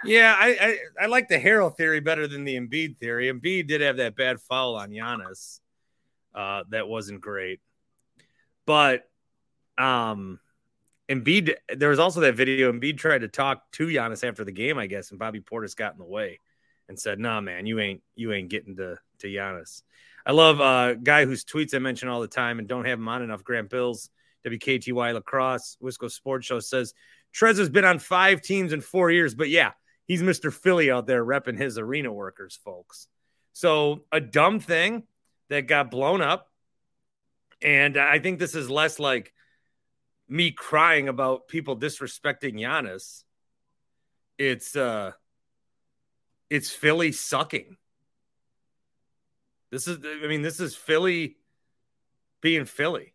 [0.05, 3.33] Yeah, I, I, I like the Harrell theory better than the Embiid theory.
[3.33, 5.61] Embiid did have that bad foul on Giannis.
[6.35, 7.61] Uh, that wasn't great.
[8.67, 9.09] But
[9.77, 10.41] um
[11.09, 12.71] Embiid, there was also that video.
[12.71, 15.93] Embiid tried to talk to Giannis after the game, I guess, and Bobby Portis got
[15.93, 16.39] in the way
[16.89, 19.83] and said, "Nah, man, you ain't you ain't getting to to Giannis."
[20.27, 22.99] I love a uh, guy whose tweets I mention all the time and don't have
[22.99, 23.43] him on enough.
[23.43, 24.11] Grant Bills,
[24.47, 26.93] WKTY Lacrosse, Wisco Sports Show says
[27.33, 29.73] Trezor's been on five teams in four years, but yeah,
[30.09, 30.53] he's Mr.
[30.53, 33.07] Philly out there repping his arena workers, folks.
[33.53, 35.05] So a dumb thing
[35.51, 36.51] that got blown up,
[37.63, 39.33] and I think this is less like
[40.29, 43.23] me crying about people disrespecting Giannis.
[44.39, 45.13] It's uh
[46.51, 47.77] it's Philly sucking.
[49.71, 51.37] This is I mean, this is Philly
[52.41, 53.15] being Philly.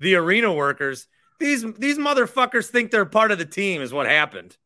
[0.00, 1.06] The arena workers,
[1.38, 4.56] these these motherfuckers think they're part of the team, is what happened.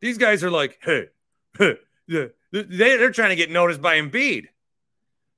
[0.00, 1.06] These guys are like, hey,
[1.58, 1.76] hey,
[2.08, 4.46] they, they're trying to get noticed by Embiid.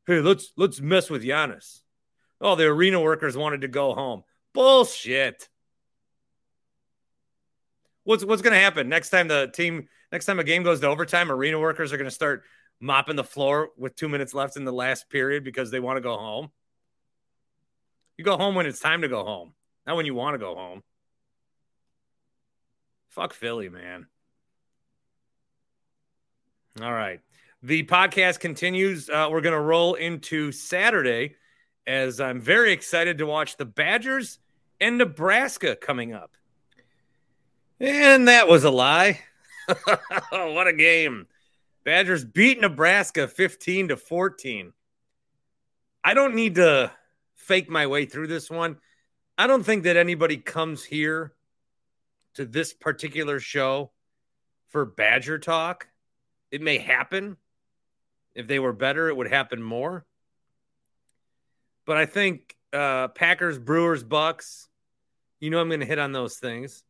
[0.07, 1.81] Hey, let's let's mess with Giannis.
[2.41, 4.25] Oh, the arena workers wanted to go home.
[4.53, 5.49] Bullshit.
[8.05, 11.31] What's what's to happen next time the team next time a game goes to overtime?
[11.31, 12.43] Arena workers are to start
[12.81, 16.01] mopping the floor with two minutes left in the last period because they want to
[16.01, 16.51] go home.
[18.19, 19.53] You go home when it's time to go home,
[19.87, 20.83] not when you want to go home.
[23.09, 24.07] Fuck Philly, man.
[26.81, 27.21] All right.
[27.63, 29.11] The podcast continues.
[29.11, 31.37] Uh, we're going to roll into Saturday
[31.87, 34.39] as I'm very excited to watch the Badgers
[34.81, 36.33] and Nebraska coming up.
[37.79, 39.21] And that was a lie.
[40.31, 41.27] what a game.
[41.85, 44.73] Badgers beat Nebraska 15 to 14.
[46.03, 46.91] I don't need to
[47.35, 48.79] fake my way through this one.
[49.37, 51.35] I don't think that anybody comes here
[52.35, 53.91] to this particular show
[54.71, 55.89] for Badger talk.
[56.53, 57.37] It may happen.
[58.35, 60.07] If they were better, it would happen more.
[61.87, 64.69] But I think uh, Packers, Brewers, Bucks,
[65.41, 66.85] you know, I'm going to hit on those things.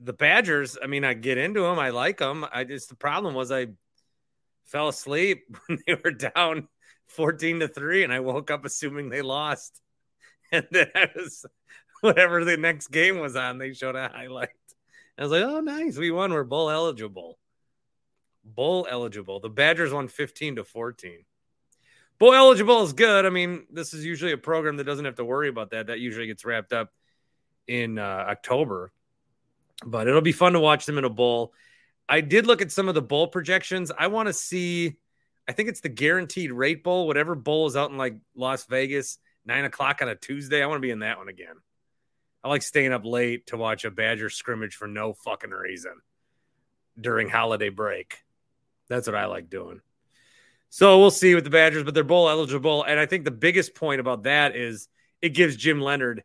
[0.00, 1.78] The Badgers, I mean, I get into them.
[1.78, 2.46] I like them.
[2.50, 3.66] I just, the problem was I
[4.64, 6.68] fell asleep when they were down
[7.08, 9.80] 14 to 3 and I woke up assuming they lost.
[10.52, 11.44] And then I was
[12.00, 14.50] whatever the next game was on, they showed a highlight.
[15.18, 16.32] I was like, oh nice, we won.
[16.32, 17.38] We're bowl eligible.
[18.44, 19.40] Bowl eligible.
[19.40, 21.24] The Badgers won 15 to 14.
[22.18, 23.26] Bowl eligible is good.
[23.26, 25.88] I mean, this is usually a program that doesn't have to worry about that.
[25.88, 26.90] That usually gets wrapped up
[27.66, 28.92] in uh, October.
[29.84, 31.52] But it'll be fun to watch them in a bowl.
[32.08, 33.90] I did look at some of the bowl projections.
[33.96, 34.96] I want to see,
[35.48, 39.18] I think it's the guaranteed rate bowl, whatever bowl is out in like Las Vegas,
[39.44, 40.62] nine o'clock on a Tuesday.
[40.62, 41.56] I want to be in that one again.
[42.44, 45.94] I like staying up late to watch a Badger scrimmage for no fucking reason
[47.00, 48.23] during holiday break.
[48.88, 49.80] That's what I like doing.
[50.70, 52.82] So we'll see with the Badgers, but they're bowl eligible.
[52.82, 54.88] And I think the biggest point about that is
[55.22, 56.24] it gives Jim Leonard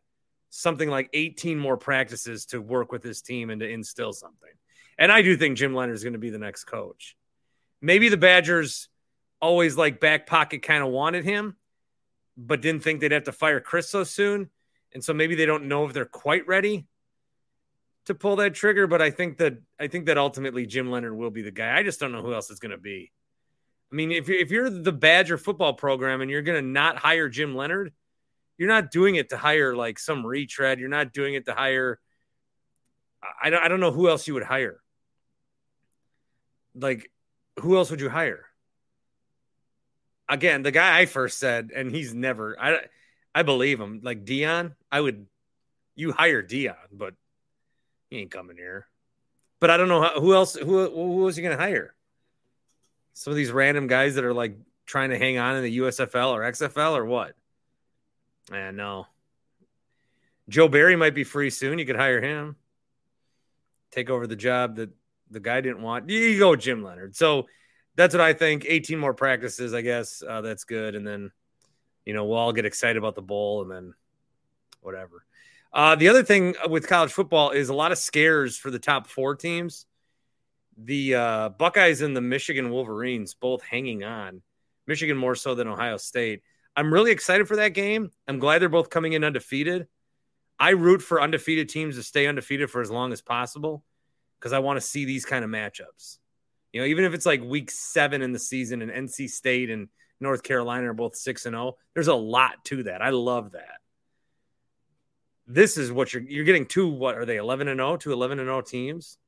[0.50, 4.50] something like 18 more practices to work with his team and to instill something.
[4.98, 7.16] And I do think Jim Leonard is going to be the next coach.
[7.80, 8.88] Maybe the Badgers
[9.40, 11.56] always like back pocket kind of wanted him,
[12.36, 14.50] but didn't think they'd have to fire Chris so soon.
[14.92, 16.86] And so maybe they don't know if they're quite ready
[18.06, 18.86] to pull that trigger.
[18.86, 21.76] But I think that I think that ultimately Jim Leonard will be the guy.
[21.76, 23.12] I just don't know who else it's going to be.
[23.92, 26.96] I mean, if you're, if you're the Badger football program and you're going to not
[26.96, 27.92] hire Jim Leonard,
[28.56, 30.78] you're not doing it to hire like some retread.
[30.78, 31.98] You're not doing it to hire.
[33.42, 34.80] I don't, I don't know who else you would hire
[36.74, 37.10] like
[37.58, 38.46] who else would you hire?
[40.28, 42.56] Again, the guy I first said, and he's never.
[42.58, 42.78] I
[43.34, 44.00] I believe him.
[44.02, 45.26] Like Dion, I would.
[45.96, 47.14] You hire Dion, but
[48.10, 48.86] he ain't coming here.
[49.60, 50.54] But I don't know how, who else.
[50.54, 51.94] Who who was he going to hire?
[53.12, 54.56] Some of these random guys that are like
[54.86, 57.34] trying to hang on in the USFL or XFL or what?
[58.52, 59.06] And no.
[60.48, 61.78] Joe Barry might be free soon.
[61.78, 62.56] You could hire him.
[63.92, 64.90] Take over the job that
[65.30, 66.08] the guy didn't want.
[66.08, 67.14] You go Jim Leonard.
[67.14, 67.46] So
[67.94, 68.64] that's what I think.
[68.66, 70.22] 18 more practices, I guess.
[70.26, 70.94] Uh, that's good.
[70.96, 71.30] And then,
[72.04, 73.94] you know, we'll all get excited about the bowl and then
[74.80, 75.24] whatever.
[75.72, 79.06] Uh, the other thing with college football is a lot of scares for the top
[79.06, 79.86] four teams.
[80.76, 84.42] The uh, Buckeyes and the Michigan Wolverines both hanging on.
[84.86, 86.42] Michigan more so than Ohio State.
[86.74, 88.10] I'm really excited for that game.
[88.26, 89.86] I'm glad they're both coming in undefeated.
[90.58, 93.84] I root for undefeated teams to stay undefeated for as long as possible
[94.38, 96.18] because I want to see these kind of matchups.
[96.72, 99.88] You know, even if it's like week seven in the season and NC State and
[100.20, 103.02] North Carolina are both six and zero, oh, there's a lot to that.
[103.02, 103.80] I love that.
[105.52, 106.88] This is what you're you're getting two.
[106.88, 107.36] What are they?
[107.36, 109.18] Eleven and zero, two 11 and zero teams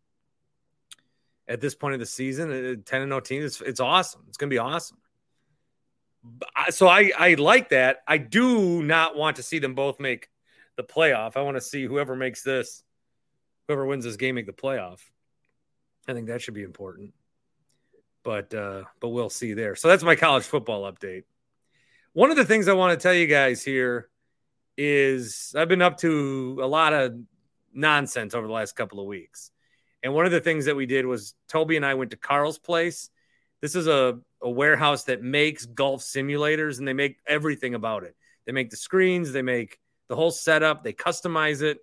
[1.49, 2.51] at this point of the season.
[2.51, 3.45] Uh, ten and zero teams.
[3.45, 4.23] It's, it's awesome.
[4.29, 4.99] It's gonna be awesome.
[6.71, 8.03] So I I like that.
[8.07, 10.29] I do not want to see them both make
[10.77, 11.37] the playoff.
[11.37, 12.85] I want to see whoever makes this
[13.67, 15.01] whoever wins this game make the playoff.
[16.07, 17.15] I think that should be important.
[18.23, 19.75] But uh, but we'll see there.
[19.75, 21.25] So that's my college football update.
[22.13, 24.09] One of the things I want to tell you guys here
[24.77, 27.15] is I've been up to a lot of
[27.73, 29.51] nonsense over the last couple of weeks.
[30.03, 32.59] And one of the things that we did was Toby and I went to Carl's
[32.59, 33.11] place.
[33.61, 38.17] This is a, a warehouse that makes golf simulators and they make everything about it.
[38.45, 41.79] They make the screens, they make the whole setup, they customize it.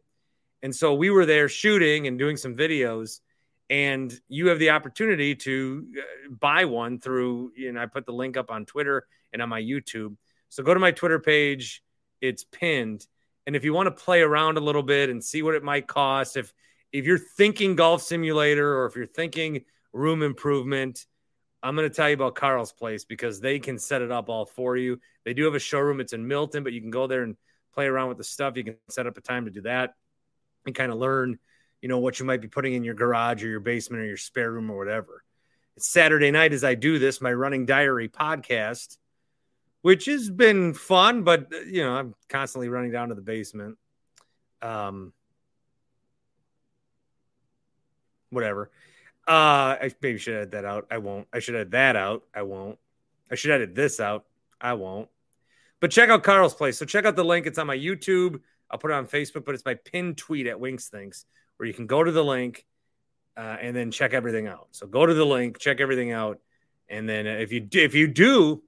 [0.61, 3.21] And so we were there shooting and doing some videos.
[3.69, 8.11] And you have the opportunity to uh, buy one through, you know, I put the
[8.11, 10.17] link up on Twitter and on my YouTube.
[10.49, 11.83] So go to my Twitter page,
[12.21, 13.05] it's pinned.
[13.45, 15.87] And if you want to play around a little bit and see what it might
[15.87, 16.53] cost, if
[16.91, 19.63] if you're thinking golf simulator or if you're thinking
[19.93, 21.05] room improvement,
[21.61, 24.45] I'm going to tell you about Carl's place because they can set it up all
[24.45, 24.99] for you.
[25.25, 25.99] They do have a showroom.
[25.99, 27.35] It's in Milton, but you can go there and
[27.73, 28.55] play around with the stuff.
[28.57, 29.93] You can set up a time to do that
[30.65, 31.37] and kind of learn,
[31.81, 34.17] you know, what you might be putting in your garage or your basement or your
[34.17, 35.23] spare room or whatever.
[35.75, 38.97] It's Saturday night as I do this, my running diary podcast,
[39.81, 43.77] which has been fun, but you know, I'm constantly running down to the basement.
[44.61, 45.13] Um,
[48.29, 48.71] whatever.
[49.27, 50.87] Uh, I maybe should edit that out.
[50.89, 51.27] I won't.
[51.31, 52.23] I should edit that out.
[52.33, 52.79] I won't.
[53.31, 54.25] I should edit this out.
[54.59, 55.07] I won't.
[55.79, 56.77] But check out Carl's place.
[56.77, 57.45] So check out the link.
[57.45, 58.41] It's on my YouTube.
[58.69, 61.25] I'll put it on Facebook, but it's my pinned tweet at Winks Thinks,
[61.57, 62.65] where you can go to the link
[63.37, 64.67] uh, and then check everything out.
[64.71, 66.39] So go to the link, check everything out,
[66.89, 68.63] and then if you do, if you do,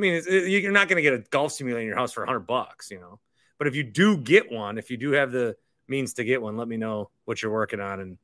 [0.00, 2.22] I mean, it, you're not going to get a golf simulator in your house for
[2.22, 3.20] 100 bucks, you know.
[3.58, 5.56] But if you do get one, if you do have the
[5.88, 8.18] means to get one, let me know what you're working on and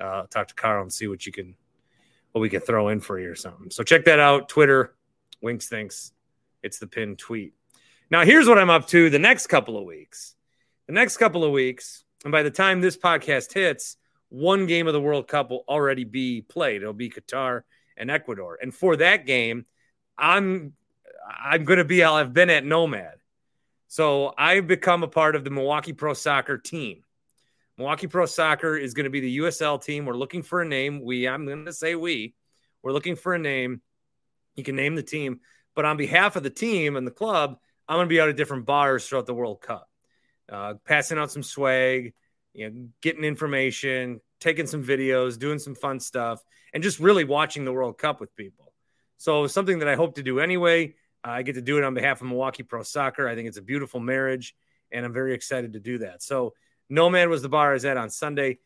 [0.00, 1.54] uh, talk to Carl and see what you can
[2.32, 3.70] what we could throw in for you or something.
[3.70, 4.48] So check that out.
[4.48, 4.96] Twitter,
[5.40, 6.10] Winks thinks
[6.60, 7.54] it's the pinned tweet.
[8.10, 10.34] Now here's what I'm up to the next couple of weeks.
[10.88, 13.96] The next couple of weeks, and by the time this podcast hits,
[14.28, 16.82] one game of the World Cup will already be played.
[16.82, 17.62] It'll be Qatar
[17.96, 18.58] and Ecuador.
[18.60, 19.66] And for that game,
[20.18, 20.72] I'm
[21.26, 23.14] I'm going to be I've been at Nomad.
[23.88, 27.02] So I've become a part of the Milwaukee Pro Soccer team.
[27.76, 30.06] Milwaukee Pro Soccer is going to be the USL team.
[30.06, 31.02] We're looking for a name.
[31.02, 32.34] We, I'm going to say we,
[32.82, 33.82] we're looking for a name.
[34.56, 35.40] You can name the team,
[35.74, 37.58] but on behalf of the team and the club,
[37.88, 39.88] I'm going to be out at different bars throughout the World Cup,
[40.50, 42.14] uh, passing out some swag,
[42.54, 46.42] you know, getting information, taking some videos, doing some fun stuff,
[46.72, 48.72] and just really watching the World Cup with people.
[49.18, 50.94] So something that I hope to do anyway.
[51.24, 53.28] I get to do it on behalf of Milwaukee Pro Soccer.
[53.28, 54.54] I think it's a beautiful marriage,
[54.90, 56.22] and I'm very excited to do that.
[56.22, 56.54] So
[56.88, 58.58] Nomad was the bar I was at on Sunday.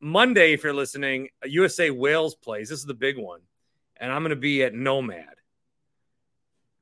[0.00, 2.68] Monday, if you're listening, USA Wales plays.
[2.68, 3.40] This is the big one.
[3.96, 5.24] And I'm going to be at Nomad.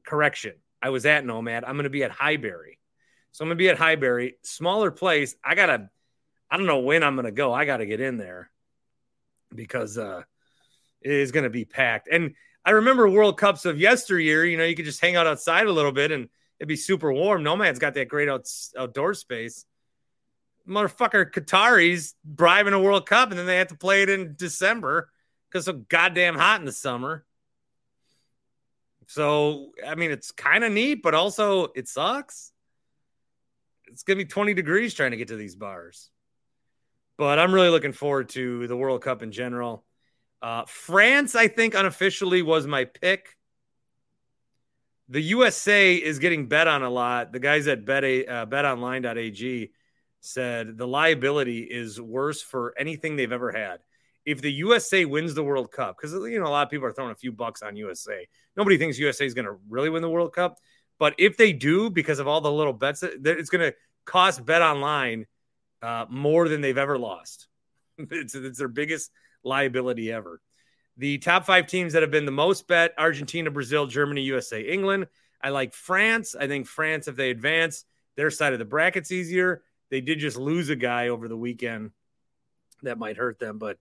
[0.04, 0.54] Correction.
[0.82, 1.64] I was at Nomad.
[1.64, 2.78] I'm going to be at Highbury.
[3.32, 5.34] So I'm going to be at Highbury, smaller place.
[5.42, 5.88] I got to,
[6.50, 7.52] I don't know when I'm going to go.
[7.52, 8.50] I got to get in there
[9.54, 10.22] because uh,
[11.00, 12.08] it is going to be packed.
[12.10, 12.34] And
[12.64, 14.44] I remember World Cups of yesteryear.
[14.44, 17.12] You know, you could just hang out outside a little bit and it'd be super
[17.12, 17.42] warm.
[17.42, 18.48] Nomad's got that great out,
[18.78, 19.66] outdoor space
[20.68, 25.10] motherfucker Qataris bribing a World Cup and then they have to play it in December
[25.48, 27.24] because it's so goddamn hot in the summer.
[29.06, 32.52] So, I mean, it's kind of neat, but also it sucks.
[33.86, 36.10] It's going to be 20 degrees trying to get to these bars.
[37.16, 39.84] But I'm really looking forward to the World Cup in general.
[40.44, 43.38] Uh, France, I think, unofficially was my pick.
[45.08, 47.32] The USA is getting bet on a lot.
[47.32, 49.70] The guys at bet, uh, betonline.ag
[50.20, 53.78] said the liability is worse for anything they've ever had.
[54.26, 56.92] If the USA wins the World Cup, because you know a lot of people are
[56.92, 58.28] throwing a few bucks on USA.
[58.54, 60.58] Nobody thinks USA is going to really win the World Cup,
[60.98, 63.74] but if they do, because of all the little bets, that it's going to
[64.04, 65.24] cost Bet Online
[65.80, 67.48] uh, more than they've ever lost.
[67.98, 69.10] it's, it's their biggest
[69.44, 70.40] liability ever.
[70.96, 75.06] The top five teams that have been the most bet Argentina, Brazil, Germany, USA, England.
[75.42, 76.34] I like France.
[76.38, 77.84] I think France, if they advance,
[78.16, 79.62] their side of the bracket's easier
[79.94, 81.92] they did just lose a guy over the weekend
[82.82, 83.58] that might hurt them.
[83.58, 83.78] But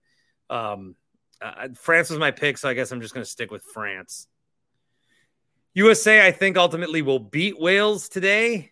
[0.48, 0.94] um,
[1.40, 4.28] uh, France was my pick, so I guess I'm just going to stick with France.
[5.74, 8.70] USA, I think, ultimately will beat Wales today.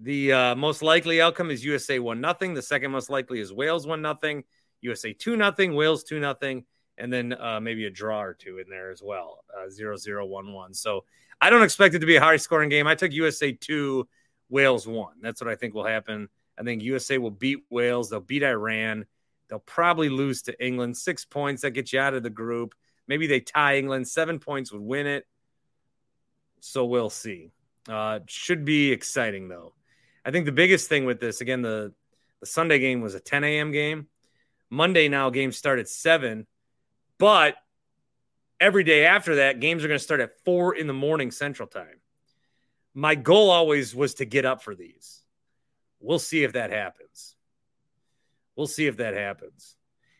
[0.00, 2.54] The uh, most likely outcome is USA one nothing.
[2.54, 4.44] The second most likely is Wales one nothing.
[4.80, 5.74] USA two nothing.
[5.74, 6.64] Wales two nothing,
[6.96, 9.44] and then uh, maybe a draw or two in there as well.
[9.56, 10.74] Uh, zero zero one one.
[10.74, 11.04] So
[11.40, 12.86] I don't expect it to be a high scoring game.
[12.86, 14.08] I took USA two,
[14.48, 15.14] Wales one.
[15.20, 16.28] That's what I think will happen.
[16.58, 18.10] I think USA will beat Wales.
[18.10, 19.06] They'll beat Iran.
[19.48, 20.96] They'll probably lose to England.
[20.96, 22.74] Six points that gets you out of the group.
[23.06, 24.08] Maybe they tie England.
[24.08, 25.26] Seven points would win it.
[26.60, 27.52] So we'll see.
[27.88, 29.74] Uh, should be exciting though.
[30.24, 31.94] I think the biggest thing with this, again, the
[32.40, 33.72] the Sunday game was a 10 a.m.
[33.72, 34.06] game.
[34.70, 36.46] Monday now games start at seven,
[37.18, 37.56] but
[38.60, 41.68] every day after that, games are going to start at four in the morning Central
[41.68, 42.00] Time.
[42.94, 45.22] My goal always was to get up for these.
[46.00, 47.34] We'll see if that happens.
[48.56, 49.76] We'll see if that happens.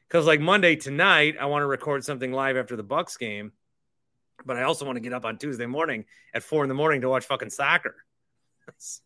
[0.09, 3.53] Because like Monday tonight, I want to record something live after the Bucks game,
[4.44, 7.03] but I also want to get up on Tuesday morning at four in the morning
[7.03, 7.96] to watch fucking soccer.
[8.78, 9.03] so,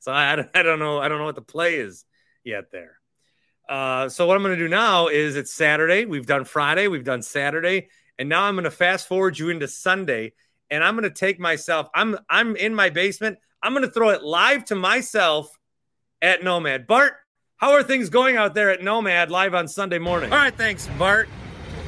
[0.00, 1.00] so I, I don't know.
[1.00, 2.04] I don't know what the play is
[2.44, 3.01] yet there.
[3.68, 6.04] Uh, so what I'm going to do now is it's Saturday.
[6.04, 6.88] We've done Friday.
[6.88, 7.88] We've done Saturday,
[8.18, 10.32] and now I'm going to fast forward you into Sunday,
[10.70, 11.88] and I'm going to take myself.
[11.94, 13.38] I'm I'm in my basement.
[13.62, 15.56] I'm going to throw it live to myself
[16.20, 16.86] at Nomad.
[16.86, 17.14] Bart,
[17.56, 20.32] how are things going out there at Nomad live on Sunday morning?
[20.32, 21.28] All right, thanks, Bart.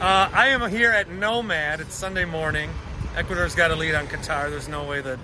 [0.01, 1.81] Uh, I am here at Nomad.
[1.81, 2.71] It's Sunday morning.
[3.17, 4.51] Ecuador's got a lead on Qatar.
[4.51, 5.19] There's no way that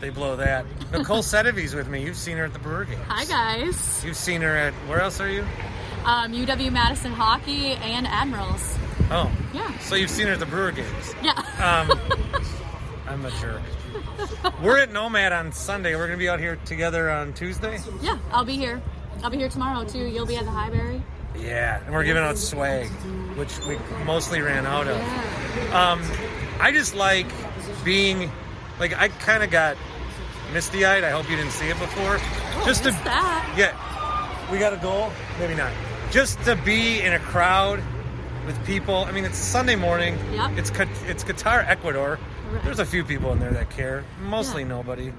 [0.00, 0.66] they blow that.
[0.92, 2.02] Nicole Sedevy's with me.
[2.04, 3.00] You've seen her at the Brewer games.
[3.08, 4.04] Hi, guys.
[4.04, 5.44] You've seen her at where else are you?
[6.04, 8.76] Um, UW Madison Hockey and Admirals.
[9.10, 9.76] Oh, Yeah.
[9.78, 11.14] so you've seen her at the Brewer games.
[11.22, 11.32] Yeah.
[11.58, 11.98] Um,
[13.08, 13.62] I'm a jerk.
[14.62, 15.94] We're at Nomad on Sunday.
[15.96, 17.78] We're gonna be out here together on Tuesday.
[18.02, 18.82] yeah, I'll be here.
[19.22, 20.04] I'll be here tomorrow, too.
[20.06, 21.02] You'll be at the Highbury.
[21.38, 22.88] Yeah, and we're giving out swag,
[23.36, 24.96] which we mostly ran out of.
[24.98, 25.90] Yeah.
[25.92, 26.02] Um,
[26.60, 27.26] I just like
[27.84, 28.30] being
[28.78, 29.76] like I kind of got
[30.52, 31.02] misty eyed.
[31.02, 32.18] I hope you didn't see it before.
[32.20, 33.54] Oh, just to that.
[33.56, 35.10] yeah, we got a goal.
[35.40, 35.72] Maybe not.
[36.14, 37.82] Just to be in a crowd
[38.46, 38.98] with people.
[38.98, 40.16] I mean, it's Sunday morning.
[40.32, 40.52] Yep.
[40.58, 40.70] It's
[41.08, 42.20] it's Qatar, Ecuador.
[42.52, 42.62] Right.
[42.62, 44.04] There's a few people in there that care.
[44.20, 44.68] Mostly Yeah.
[44.68, 45.12] nobody.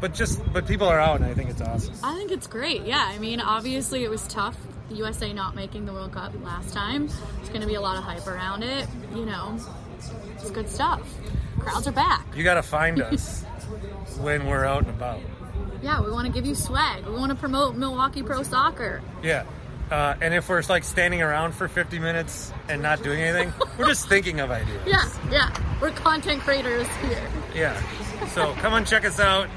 [0.00, 1.92] But just but people are out, and I think it's awesome.
[2.02, 2.86] I think it's great.
[2.86, 4.56] Yeah, I mean, obviously it was tough
[4.88, 7.08] The USA not making the World Cup last time.
[7.08, 8.88] There's going to be a lot of hype around it.
[9.14, 9.58] You know,
[10.38, 11.02] it's good stuff.
[11.58, 12.26] Crowds are back.
[12.34, 13.42] You got to find us
[14.22, 15.20] when we're out and about.
[15.82, 17.04] Yeah, we want to give you swag.
[17.04, 19.02] We want to promote Milwaukee Pro Soccer.
[19.22, 19.44] Yeah.
[19.94, 23.86] Uh, and if we're like standing around for 50 minutes and not doing anything, we're
[23.86, 24.82] just thinking of ideas.
[24.86, 25.78] Yeah, yeah.
[25.80, 27.30] We're content creators here.
[27.54, 27.80] Yeah.
[28.26, 29.48] So come on, check us out.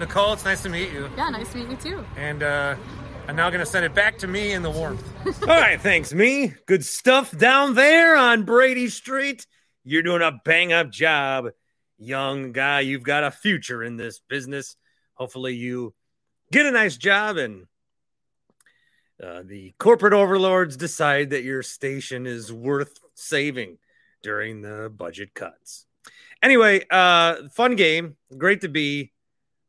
[0.00, 1.08] Nicole, it's nice to meet you.
[1.16, 2.04] Yeah, nice to meet you too.
[2.16, 2.74] And uh,
[3.28, 5.08] I'm now going to send it back to me in the warmth.
[5.42, 6.54] All right, thanks, me.
[6.66, 9.46] Good stuff down there on Brady Street.
[9.84, 11.50] You're doing a bang up job,
[11.98, 12.80] young guy.
[12.80, 14.74] You've got a future in this business.
[15.12, 15.94] Hopefully, you
[16.50, 17.66] get a nice job and
[19.22, 23.78] uh, the corporate overlords decide that your station is worth saving
[24.22, 25.86] during the budget cuts.
[26.42, 28.16] Anyway, uh, fun game.
[28.36, 29.12] Great to be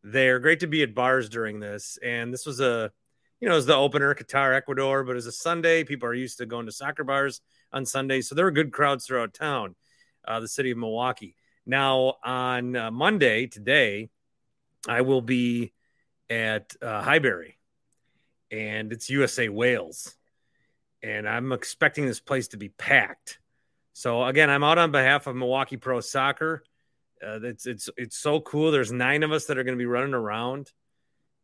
[0.04, 0.40] there.
[0.40, 1.98] Great to be at bars during this.
[2.04, 2.92] And this was a,
[3.40, 5.84] you know, it was the opener, Qatar, Ecuador, but it was a Sunday.
[5.84, 7.42] People are used to going to soccer bars
[7.72, 8.28] on Sundays.
[8.28, 9.76] So there were good crowds throughout town,
[10.28, 11.36] uh, the city of Milwaukee.
[11.66, 14.10] Now, on uh, Monday, today,
[14.88, 15.74] I will be
[16.30, 17.55] at uh, Highbury,
[18.56, 20.16] and it's USA Wales,
[21.04, 23.40] and I'm expecting this place to be packed.
[23.94, 26.64] So again, I'm out on behalf of Milwaukee Pro Soccer.
[27.26, 28.72] Uh, it's it's it's so cool.
[28.72, 30.72] There's nine of us that are going to be running around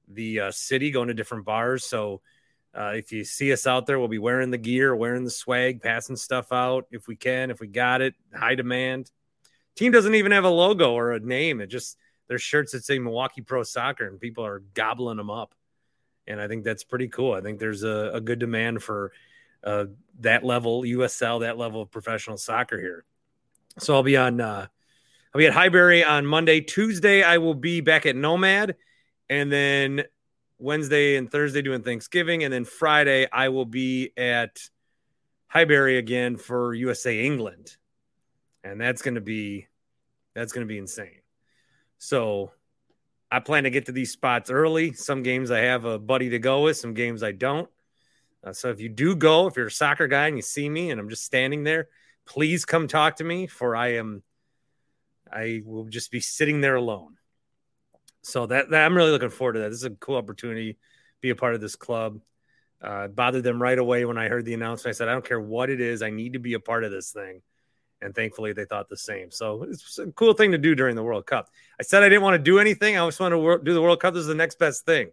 [0.08, 1.84] the uh, city, going to different bars.
[1.84, 2.22] So
[2.78, 5.82] uh, if you see us out there, we'll be wearing the gear, wearing the swag,
[5.82, 8.16] passing stuff out if we can, if we got it.
[8.34, 9.12] High demand.
[9.76, 11.62] Team doesn't even have a logo or a name.
[11.62, 11.98] It just
[12.28, 15.54] there's shirts that say Milwaukee Pro Soccer, and people are gobbling them up.
[16.28, 17.34] And I think that's pretty cool.
[17.34, 19.12] I think there's a, a good demand for
[19.64, 19.86] uh,
[20.20, 23.06] that level USL, that level of professional soccer here.
[23.80, 24.42] So I'll be on.
[24.42, 24.68] Uh,
[25.34, 26.60] I'll be at Highbury on Monday.
[26.60, 28.76] Tuesday, I will be back at Nomad,
[29.30, 30.04] and then
[30.60, 34.60] Wednesday and Thursday doing Thanksgiving, and then Friday I will be at
[35.48, 37.78] Highbury again for USA England,
[38.64, 39.68] and that's going to be
[40.34, 41.22] that's going to be insane.
[41.98, 42.52] So
[43.32, 44.92] I plan to get to these spots early.
[44.92, 47.70] Some games I have a buddy to go with, some games I don't.
[48.44, 50.92] Uh, so if you do go, if you're a soccer guy and you see me
[50.92, 51.88] and I'm just standing there,
[52.26, 54.24] please come talk to me, for I am,
[55.32, 57.18] I will just be sitting there alone.
[58.24, 59.70] So that, that I'm really looking forward to that.
[59.70, 60.78] This is a cool opportunity,
[61.22, 62.20] be a part of this club.
[62.82, 64.96] Uh, bothered them right away when I heard the announcement.
[64.96, 66.92] I said, I don't care what it is, I need to be a part of
[66.92, 67.42] this thing
[68.02, 69.32] and thankfully they thought the same.
[69.32, 71.50] So it's a cool thing to do during the World Cup.
[71.80, 72.98] I said I didn't want to do anything.
[72.98, 74.14] I just want to do the World Cup.
[74.14, 75.12] This is the next best thing.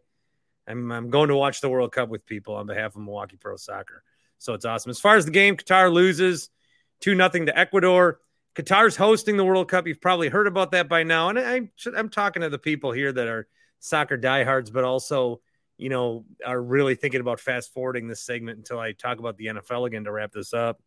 [0.67, 3.57] I'm, I'm going to watch the World Cup with people on behalf of Milwaukee Pro
[3.57, 4.03] Soccer.
[4.39, 4.91] So it's awesome.
[4.91, 6.51] As far as the game, Qatar loses
[7.01, 8.21] two nothing to Ecuador.
[8.55, 9.87] Qatar's hosting the World Cup.
[9.87, 11.29] You've probably heard about that by now.
[11.29, 13.47] And I, I'm talking to the people here that are
[13.81, 15.41] soccer diehards, but also,
[15.77, 19.47] you know, are really thinking about fast forwarding this segment until I talk about the
[19.47, 20.81] NFL again to wrap this up.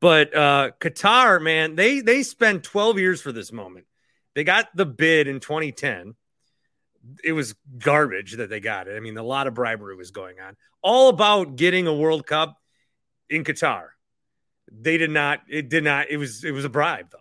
[0.00, 3.86] But uh, Qatar, man, they they spent 12 years for this moment.
[4.34, 6.14] They got the bid in 2010.
[7.22, 8.96] It was garbage that they got it.
[8.96, 10.56] I mean, a lot of bribery was going on.
[10.82, 12.58] All about getting a World Cup
[13.28, 13.88] in Qatar.
[14.70, 15.40] They did not.
[15.48, 16.10] It did not.
[16.10, 16.44] It was.
[16.44, 17.18] It was a bribe, though.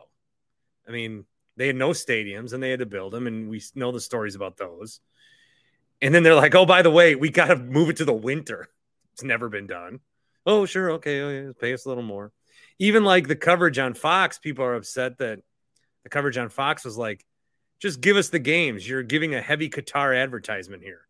[0.88, 1.26] I mean,
[1.58, 4.36] they had no stadiums and they had to build them, and we know the stories
[4.36, 5.02] about those.
[6.02, 8.14] And then they're like, "Oh, by the way, we got to move it to the
[8.14, 8.70] winter.
[9.14, 10.00] It's never been done."
[10.46, 12.32] Oh, sure, okay, oh, yeah, pay us a little more
[12.80, 15.40] even like the coverage on Fox, people are upset that
[16.04, 17.26] the coverage on Fox was like,
[17.80, 18.88] just give us the games.
[18.88, 21.02] You're giving a heavy Qatar advertisement here.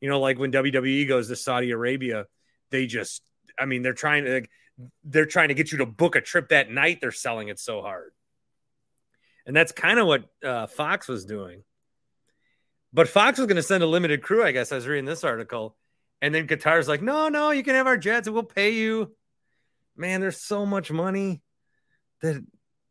[0.00, 2.26] You know, like when WWE goes to Saudi Arabia,
[2.70, 3.22] they just,
[3.58, 4.42] I mean, they're trying to,
[5.02, 6.98] they're trying to get you to book a trip that night.
[7.00, 8.12] They're selling it so hard.
[9.46, 11.64] And that's kind of what uh, Fox was doing.
[12.92, 14.72] But Fox was going to send a limited crew, I guess.
[14.72, 15.76] I was reading this article.
[16.20, 19.14] And then Qatar's like, no, no, you can have our jets and we'll pay you
[19.98, 21.42] man, there's so much money
[22.22, 22.42] that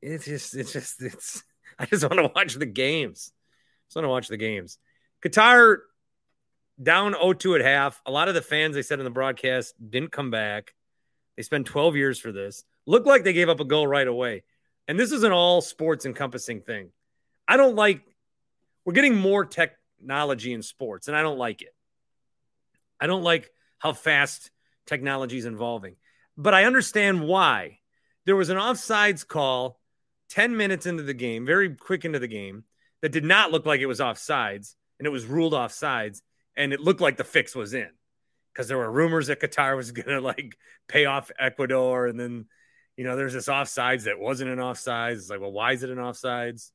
[0.01, 1.43] it's just, it's just, it's,
[1.79, 3.31] I just want to watch the games.
[3.31, 4.77] I Just want to watch the games.
[5.23, 5.77] Qatar
[6.81, 8.01] down 0-2 at half.
[8.05, 10.73] A lot of the fans, they said in the broadcast, didn't come back.
[11.35, 12.63] They spent 12 years for this.
[12.85, 14.43] Looked like they gave up a goal right away.
[14.87, 16.89] And this is an all sports encompassing thing.
[17.47, 18.01] I don't like,
[18.85, 21.73] we're getting more technology in sports, and I don't like it.
[22.99, 24.49] I don't like how fast
[24.85, 25.95] technology is evolving
[26.37, 27.79] but I understand why.
[28.25, 29.79] There was an offsides call
[30.29, 32.65] 10 minutes into the game, very quick into the game,
[33.01, 36.21] that did not look like it was offsides, and it was ruled offsides,
[36.55, 37.89] and it looked like the fix was in
[38.51, 40.57] because there were rumors that Qatar was going to like
[40.87, 42.45] pay off Ecuador, and then
[42.95, 45.13] you know there's this offsides that wasn't an offsides.
[45.13, 46.71] It's like, well, why is it an offsides?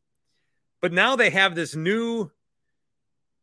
[0.80, 2.30] But now they have this new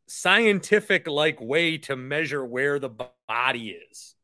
[0.08, 2.90] scientific like way to measure where the
[3.28, 4.16] body is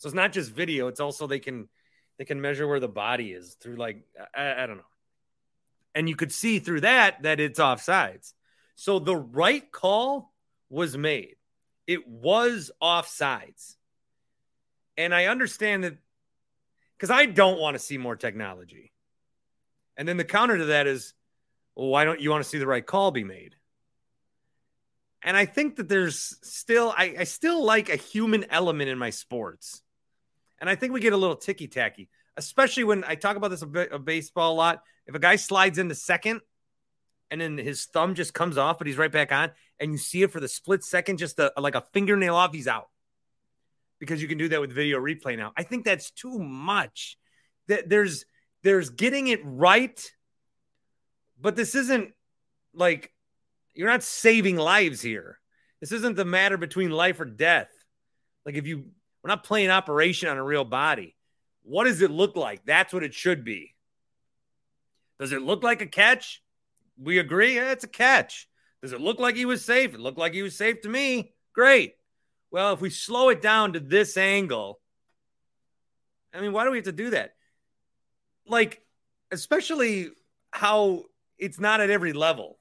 [0.00, 1.68] So it's not just video; it's also they can
[2.18, 4.02] they can measure where the body is through like
[4.34, 4.82] I, I don't know,
[5.94, 8.32] and you could see through that that it's offsides.
[8.76, 10.32] So the right call
[10.70, 11.36] was made.
[11.86, 13.76] It was offsides,
[14.96, 15.98] and I understand that
[16.96, 18.92] because I don't want to see more technology.
[19.98, 21.12] And then the counter to that is,
[21.76, 23.54] well, why don't you want to see the right call be made?
[25.22, 29.10] And I think that there's still, I, I still like a human element in my
[29.10, 29.82] sports.
[30.60, 33.62] And I think we get a little ticky tacky, especially when I talk about this
[33.62, 34.82] a bit of baseball a lot.
[35.06, 36.40] If a guy slides into second
[37.30, 40.22] and then his thumb just comes off, but he's right back on, and you see
[40.22, 42.88] it for the split second, just a, like a fingernail off, he's out
[44.00, 45.52] because you can do that with video replay now.
[45.56, 47.16] I think that's too much.
[47.68, 48.24] That there's
[48.62, 50.10] there's getting it right,
[51.40, 52.12] but this isn't
[52.74, 53.12] like
[53.74, 55.38] you're not saving lives here.
[55.80, 57.68] This isn't the matter between life or death.
[58.44, 58.86] Like if you
[59.22, 61.16] we're not playing operation on a real body.
[61.62, 62.64] What does it look like?
[62.64, 63.74] That's what it should be.
[65.18, 66.42] Does it look like a catch?
[66.98, 68.48] We agree, yeah, it's a catch.
[68.82, 69.94] Does it look like he was safe?
[69.94, 71.34] It looked like he was safe to me.
[71.52, 71.94] Great.
[72.50, 74.80] Well, if we slow it down to this angle,
[76.32, 77.34] I mean, why do we have to do that?
[78.46, 78.82] Like,
[79.30, 80.10] especially
[80.50, 81.04] how
[81.38, 82.58] it's not at every level.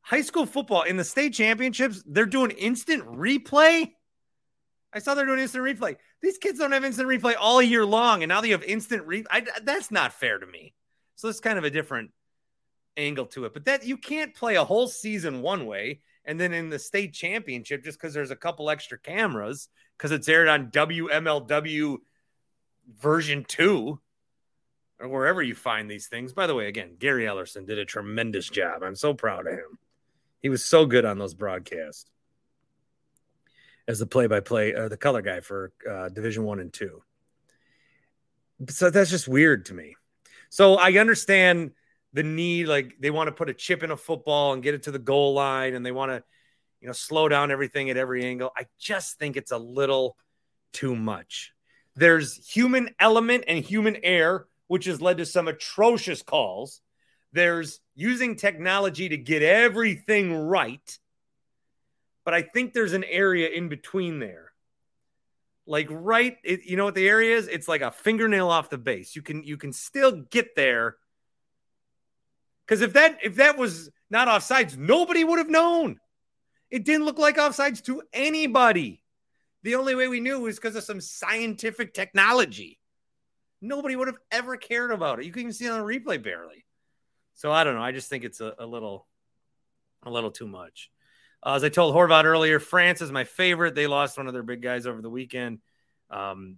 [0.00, 3.92] High school football in the state championships, they're doing instant replay.
[4.96, 5.96] I saw they're doing instant replay.
[6.22, 9.46] These kids don't have instant replay all year long, and now they have instant replay.
[9.62, 10.72] That's not fair to me.
[11.16, 12.12] So it's kind of a different
[12.96, 13.52] angle to it.
[13.52, 17.12] But that you can't play a whole season one way and then in the state
[17.12, 19.68] championship, just because there's a couple extra cameras,
[19.98, 21.98] because it's aired on WMLW
[22.98, 24.00] version two,
[24.98, 26.32] or wherever you find these things.
[26.32, 28.82] By the way, again, Gary Ellerson did a tremendous job.
[28.82, 29.78] I'm so proud of him.
[30.40, 32.10] He was so good on those broadcasts
[33.88, 37.02] as the play-by-play, uh, the color guy for uh, Division One and Two.
[38.68, 39.96] So that's just weird to me.
[40.48, 41.72] So I understand
[42.16, 44.84] the need like they want to put a chip in a football and get it
[44.84, 46.24] to the goal line and they want to
[46.80, 50.16] you know slow down everything at every angle i just think it's a little
[50.72, 51.52] too much
[51.94, 56.80] there's human element and human error which has led to some atrocious calls
[57.32, 60.98] there's using technology to get everything right
[62.26, 64.52] but i think there's an area in between there
[65.66, 68.76] like right it, you know what the area is it's like a fingernail off the
[68.76, 70.96] base you can you can still get there
[72.66, 76.00] because if that if that was not offsides, nobody would have known.
[76.70, 79.02] It didn't look like offsides to anybody.
[79.62, 82.78] The only way we knew was because of some scientific technology.
[83.60, 85.26] Nobody would have ever cared about it.
[85.26, 86.64] You can even see it on replay barely.
[87.34, 87.82] So I don't know.
[87.82, 89.06] I just think it's a, a little,
[90.02, 90.90] a little too much.
[91.46, 93.76] Uh, as I told Horvat earlier, France is my favorite.
[93.76, 95.60] They lost one of their big guys over the weekend.
[96.10, 96.56] Um,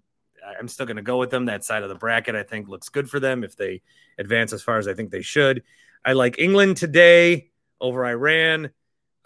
[0.58, 1.44] I'm still going to go with them.
[1.44, 3.82] That side of the bracket, I think, looks good for them if they
[4.18, 5.62] advance as far as I think they should.
[6.06, 8.70] I like England today over Iran.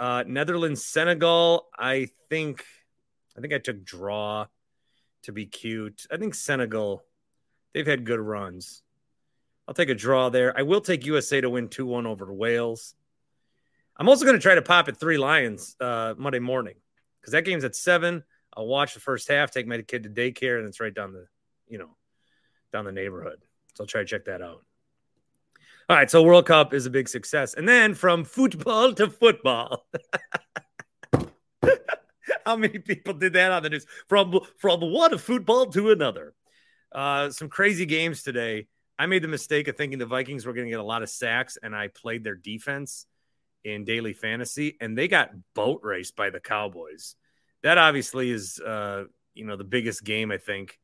[0.00, 1.68] Uh, Netherlands, Senegal.
[1.78, 2.64] I think,
[3.38, 4.46] I think I took draw
[5.22, 6.06] to be cute.
[6.10, 7.04] I think Senegal,
[7.72, 8.82] they've had good runs.
[9.68, 10.58] I'll take a draw there.
[10.58, 12.96] I will take USA to win 2 1 over Wales.
[13.96, 16.74] I'm also going to try to pop at Three Lions uh, Monday morning
[17.20, 18.22] because that game's at 7.
[18.54, 21.26] I'll watch the first half, take my kid to daycare, and it's right down the,
[21.68, 21.96] you know,
[22.72, 23.38] down the neighborhood.
[23.74, 24.64] So I'll try to check that out.
[25.88, 27.54] All right, so World Cup is a big success.
[27.54, 29.86] And then from football to football.
[32.46, 33.86] How many people did that on the news?
[34.08, 36.34] From from one football to another.
[36.92, 38.66] Uh, some crazy games today.
[38.98, 41.10] I made the mistake of thinking the Vikings were going to get a lot of
[41.10, 43.06] sacks, and I played their defense
[43.64, 47.14] in daily fantasy, and they got boat raced by the Cowboys.
[47.62, 50.78] That obviously is, uh, you know, the biggest game I think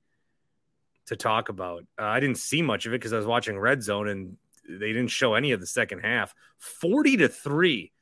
[1.06, 1.84] to talk about.
[1.98, 4.36] Uh, I didn't see much of it because I was watching Red Zone, and
[4.68, 6.34] they didn't show any of the second half.
[6.58, 7.92] 40 to three,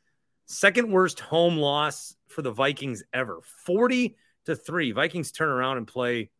[0.46, 3.40] second worst home loss for the Vikings ever.
[3.64, 4.16] 40
[4.46, 4.92] to 3.
[4.92, 6.30] Vikings turn around and play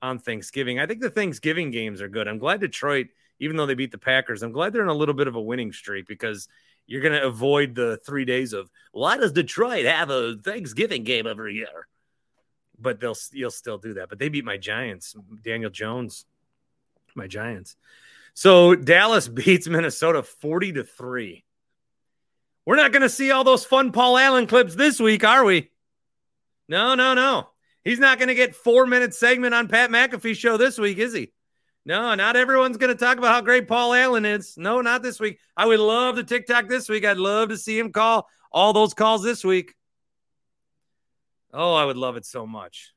[0.00, 0.78] on Thanksgiving.
[0.78, 2.28] I think the Thanksgiving games are good.
[2.28, 3.08] I'm glad Detroit,
[3.40, 5.40] even though they beat the Packers, I'm glad they're in a little bit of a
[5.40, 6.48] winning streak because
[6.86, 11.26] you're going to avoid the three days of why does Detroit have a Thanksgiving game
[11.26, 11.88] every year?
[12.78, 14.08] But they'll you'll still do that.
[14.08, 16.26] But they beat my Giants, Daniel Jones,
[17.14, 17.76] my Giants.
[18.34, 21.44] So Dallas beats Minnesota 40 to 3.
[22.66, 25.70] We're not going to see all those fun Paul Allen clips this week, are we?
[26.66, 27.48] No, no, no.
[27.84, 31.33] He's not going to get 4-minute segment on Pat McAfee show this week, is he?
[31.86, 34.56] No, not everyone's going to talk about how great Paul Allen is.
[34.56, 35.38] No, not this week.
[35.56, 37.04] I would love to TikTok this week.
[37.04, 39.74] I'd love to see him call all those calls this week.
[41.52, 42.94] Oh, I would love it so much.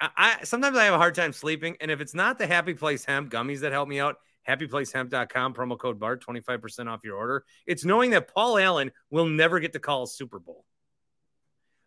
[0.00, 2.74] I, I sometimes I have a hard time sleeping, and if it's not the Happy
[2.74, 4.16] Place Hemp gummies that help me out,
[4.48, 7.44] happyplacehemp.com promo code BART 25% off your order.
[7.66, 10.64] It's knowing that Paul Allen will never get to call a Super Bowl.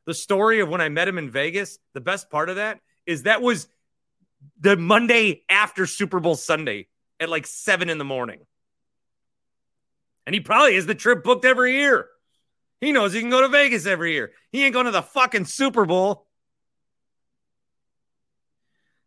[0.06, 3.24] The story of when I met him in Vegas, the best part of that is
[3.24, 3.68] that was
[4.60, 6.88] the Monday after Super Bowl Sunday
[7.20, 8.40] at like seven in the morning.
[10.26, 12.08] And he probably has the trip booked every year.
[12.82, 14.32] He knows he can go to Vegas every year.
[14.52, 16.28] He ain't going to the fucking Super Bowl.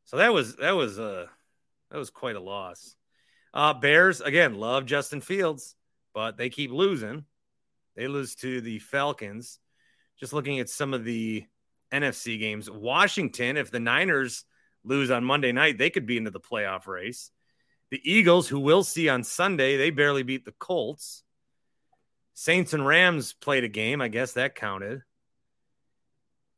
[0.06, 1.26] So that was that was uh
[1.90, 2.96] that was quite a loss.
[3.54, 5.76] Uh Bears again love Justin Fields,
[6.14, 7.24] but they keep losing.
[7.96, 9.60] They lose to the Falcons.
[10.18, 11.44] Just looking at some of the
[11.92, 14.44] NFC games, Washington, if the Niners
[14.84, 17.30] lose on Monday night, they could be into the playoff race.
[17.90, 21.24] The Eagles, who we'll see on Sunday, they barely beat the Colts.
[22.34, 24.00] Saints and Rams played a game.
[24.00, 25.02] I guess that counted.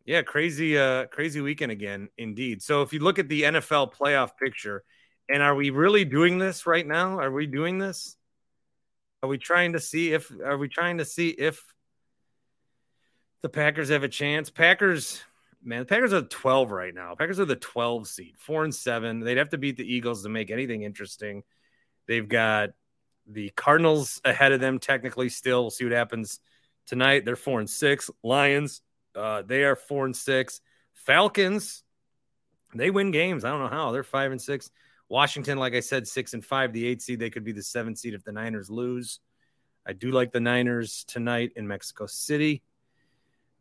[0.04, 2.62] Yeah, crazy, uh, crazy weekend again, indeed.
[2.62, 4.84] So if you look at the NFL playoff picture,
[5.28, 7.18] and are we really doing this right now?
[7.18, 8.16] Are we doing this?
[9.22, 11.62] Are we trying to see if are we trying to see if
[13.42, 14.50] the Packers have a chance?
[14.50, 15.22] Packers,
[15.62, 17.14] man, the Packers are 12 right now.
[17.14, 19.20] Packers are the 12 seed, four and seven.
[19.20, 21.42] They'd have to beat the Eagles to make anything interesting.
[22.06, 22.70] They've got
[23.26, 25.62] the Cardinals ahead of them, technically still.
[25.62, 26.40] We'll see what happens
[26.86, 27.24] tonight.
[27.24, 28.10] They're four and six.
[28.22, 28.82] Lions
[29.14, 30.60] uh, they are four and six.
[30.92, 31.82] Falcons,
[32.74, 33.44] they win games.
[33.44, 33.92] I don't know how.
[33.92, 34.70] They're five and six.
[35.08, 36.72] Washington, like I said, six and five.
[36.72, 39.20] The eight seed, they could be the seven seed if the Niners lose.
[39.86, 42.62] I do like the Niners tonight in Mexico City.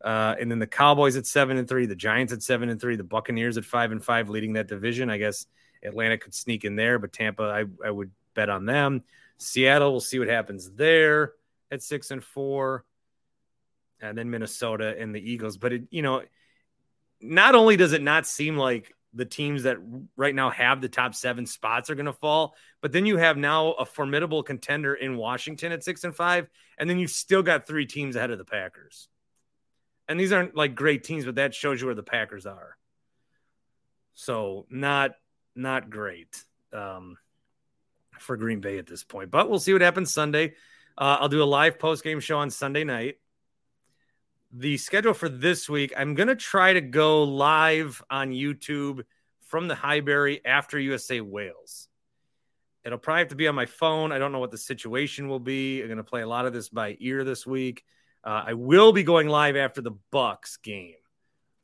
[0.03, 2.95] Uh, and then the Cowboys at seven and three, the Giants at seven and three,
[2.95, 5.09] the Buccaneers at five and five, leading that division.
[5.09, 5.45] I guess
[5.83, 9.03] Atlanta could sneak in there, but Tampa, I, I would bet on them.
[9.37, 11.33] Seattle, we'll see what happens there
[11.71, 12.85] at six and four
[14.01, 15.57] and then Minnesota and the Eagles.
[15.57, 16.23] But it, you know,
[17.21, 19.77] not only does it not seem like the teams that
[20.15, 23.37] right now have the top seven spots are going to fall, but then you have
[23.37, 27.67] now a formidable contender in Washington at six and five, and then you've still got
[27.67, 29.09] three teams ahead of the Packers.
[30.07, 32.77] And these aren't like great teams, but that shows you where the Packers are.
[34.13, 35.11] So not
[35.55, 37.17] not great um,
[38.19, 40.53] for Green Bay at this point, but we'll see what happens Sunday.
[40.97, 43.15] Uh, I'll do a live post game show on Sunday night
[44.53, 49.03] the schedule for this week, I'm to try to go live on YouTube
[49.47, 51.87] from the Highbury after USA Wales.
[52.83, 54.11] It'll probably have to be on my phone.
[54.11, 55.81] I don't know what the situation will be.
[55.81, 57.83] I'm to play a lot of this by ear this week.
[58.23, 60.93] Uh, I will be going live after the Bucks game.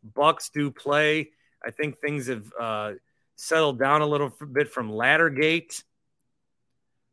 [0.04, 1.32] Bucks do play.
[1.66, 2.94] I think things have uh,
[3.36, 5.84] settled down a little bit from Laddergate.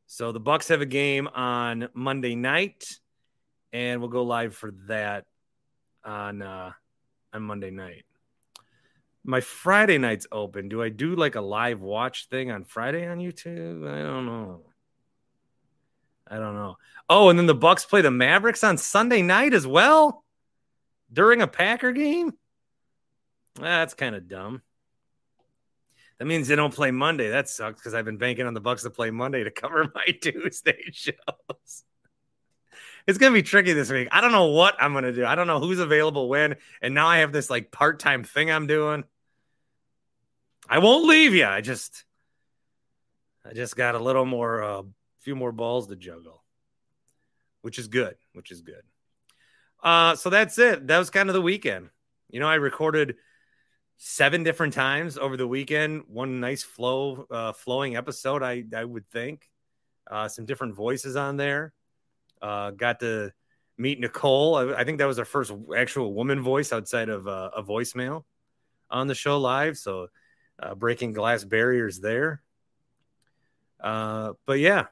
[0.07, 2.85] So the Bucks have a game on Monday night,
[3.73, 5.25] and we'll go live for that
[6.05, 6.73] on uh,
[7.33, 8.05] on Monday night.
[9.25, 10.69] My Friday night's open.
[10.69, 13.89] Do I do like a live watch thing on Friday on YouTube?
[13.89, 14.61] I don't know.
[16.35, 16.79] I don't know.
[17.09, 20.25] Oh, and then the Bucks play the Mavericks on Sunday night as well
[21.13, 22.33] during a Packer game.
[23.61, 24.63] That's kind of dumb.
[26.19, 27.31] That means they don't play Monday.
[27.31, 30.07] That sucks because I've been banking on the Bucks to play Monday to cover my
[30.21, 31.85] Tuesday shows
[33.07, 34.09] it's gonna be tricky this week.
[34.11, 35.27] I don't know what I'm gonna do.
[35.27, 38.51] I don't know who's available when, and now I have this like part time thing
[38.51, 39.05] I'm doing.
[40.69, 41.45] I won't leave you.
[41.45, 42.05] I just,
[43.45, 44.83] I just got a little more, uh,
[45.25, 46.45] few more balls to juggle,
[47.63, 48.17] which is good.
[48.35, 48.83] Which is good.
[49.83, 50.87] Uh, so that's it.
[50.87, 51.91] That was kind of the weekend.
[52.31, 53.17] You know, I recorded
[53.97, 56.05] seven different times over the weekend.
[56.09, 58.43] One nice flow, uh, flowing episode.
[58.43, 59.51] I I would think.
[60.11, 61.73] Uh, some different voices on there.
[62.43, 63.33] Uh, got to
[63.79, 64.55] meet Nicole.
[64.55, 68.25] I, I, think that was our first actual woman voice outside of uh, a voicemail
[68.91, 69.79] on the show live.
[69.79, 70.09] So
[70.63, 72.43] uh, breaking glass barriers there.
[73.81, 74.87] Uh, but yeah.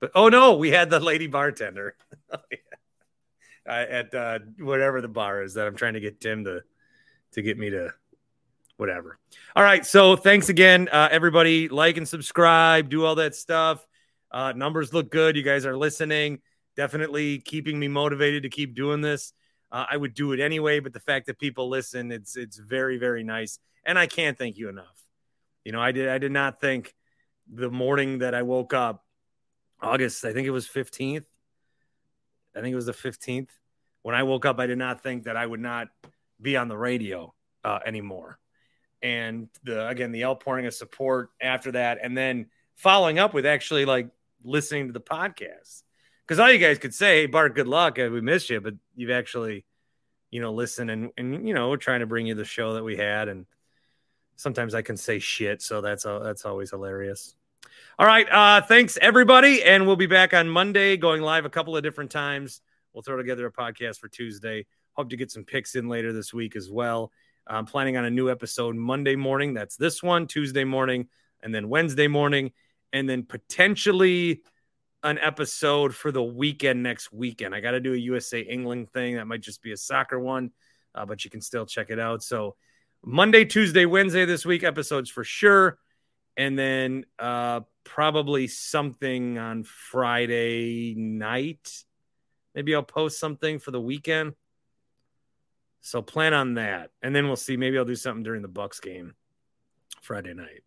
[0.00, 1.96] But oh no, we had the lady bartender
[2.32, 3.72] oh, yeah.
[3.72, 6.62] at uh, whatever the bar is that I'm trying to get Tim to
[7.32, 7.92] to get me to
[8.76, 9.18] whatever.
[9.54, 9.84] All right.
[9.84, 11.68] So thanks again, uh, everybody.
[11.68, 13.86] Like and subscribe, do all that stuff.
[14.30, 15.36] Uh, numbers look good.
[15.36, 16.40] You guys are listening.
[16.76, 19.32] Definitely keeping me motivated to keep doing this.
[19.72, 22.98] Uh, I would do it anyway, but the fact that people listen, it's it's very
[22.98, 25.02] very nice, and I can't thank you enough.
[25.64, 26.94] You know, I did I did not think
[27.52, 29.04] the morning that I woke up,
[29.80, 31.26] August, I think it was fifteenth.
[32.54, 33.50] I think it was the fifteenth.
[34.02, 35.88] When I woke up, I did not think that I would not
[36.40, 37.34] be on the radio
[37.64, 38.38] uh, anymore.
[39.02, 42.46] And the again, the outpouring of support after that, and then
[42.76, 44.08] following up with actually like
[44.42, 45.82] listening to the podcast.
[46.26, 47.98] Because all you guys could say, hey, Bart, good luck.
[47.98, 49.64] We missed you, but you've actually,
[50.30, 52.82] you know, listened and, and, you know, we're trying to bring you the show that
[52.82, 53.28] we had.
[53.28, 53.46] And
[54.34, 57.36] sometimes I can say shit, so that's that's always hilarious.
[57.98, 61.78] All right, uh, thanks everybody, and we'll be back on Monday, going live a couple
[61.78, 62.60] of different times.
[62.92, 64.66] We'll throw together a podcast for Tuesday.
[64.92, 67.10] Hope to get some picks in later this week as well.
[67.46, 69.54] I'm planning on a new episode Monday morning.
[69.54, 71.08] That's this one, Tuesday morning,
[71.42, 72.52] and then Wednesday morning,
[72.92, 74.42] and then potentially
[75.02, 77.54] an episode for the weekend next weekend.
[77.54, 79.16] I got to do a USA England thing.
[79.16, 80.50] That might just be a soccer one,
[80.94, 82.22] uh, but you can still check it out.
[82.22, 82.56] So
[83.02, 85.78] Monday, Tuesday, Wednesday this week episodes for sure,
[86.36, 91.84] and then uh, probably something on Friday night.
[92.54, 94.34] Maybe I'll post something for the weekend.
[95.80, 97.56] So plan on that, and then we'll see.
[97.56, 99.14] Maybe I'll do something during the Bucks game
[100.02, 100.64] Friday night.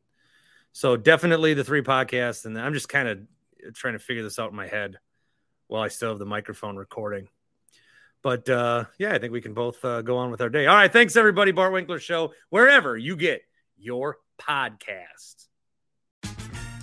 [0.71, 4.51] So definitely the three podcasts, and I'm just kind of trying to figure this out
[4.51, 4.97] in my head
[5.67, 7.27] while I still have the microphone recording.
[8.21, 10.67] But uh, yeah, I think we can both uh, go on with our day.
[10.67, 11.51] All right, thanks everybody.
[11.51, 13.41] Bart Winkler Show, wherever you get
[13.77, 15.48] your podcast.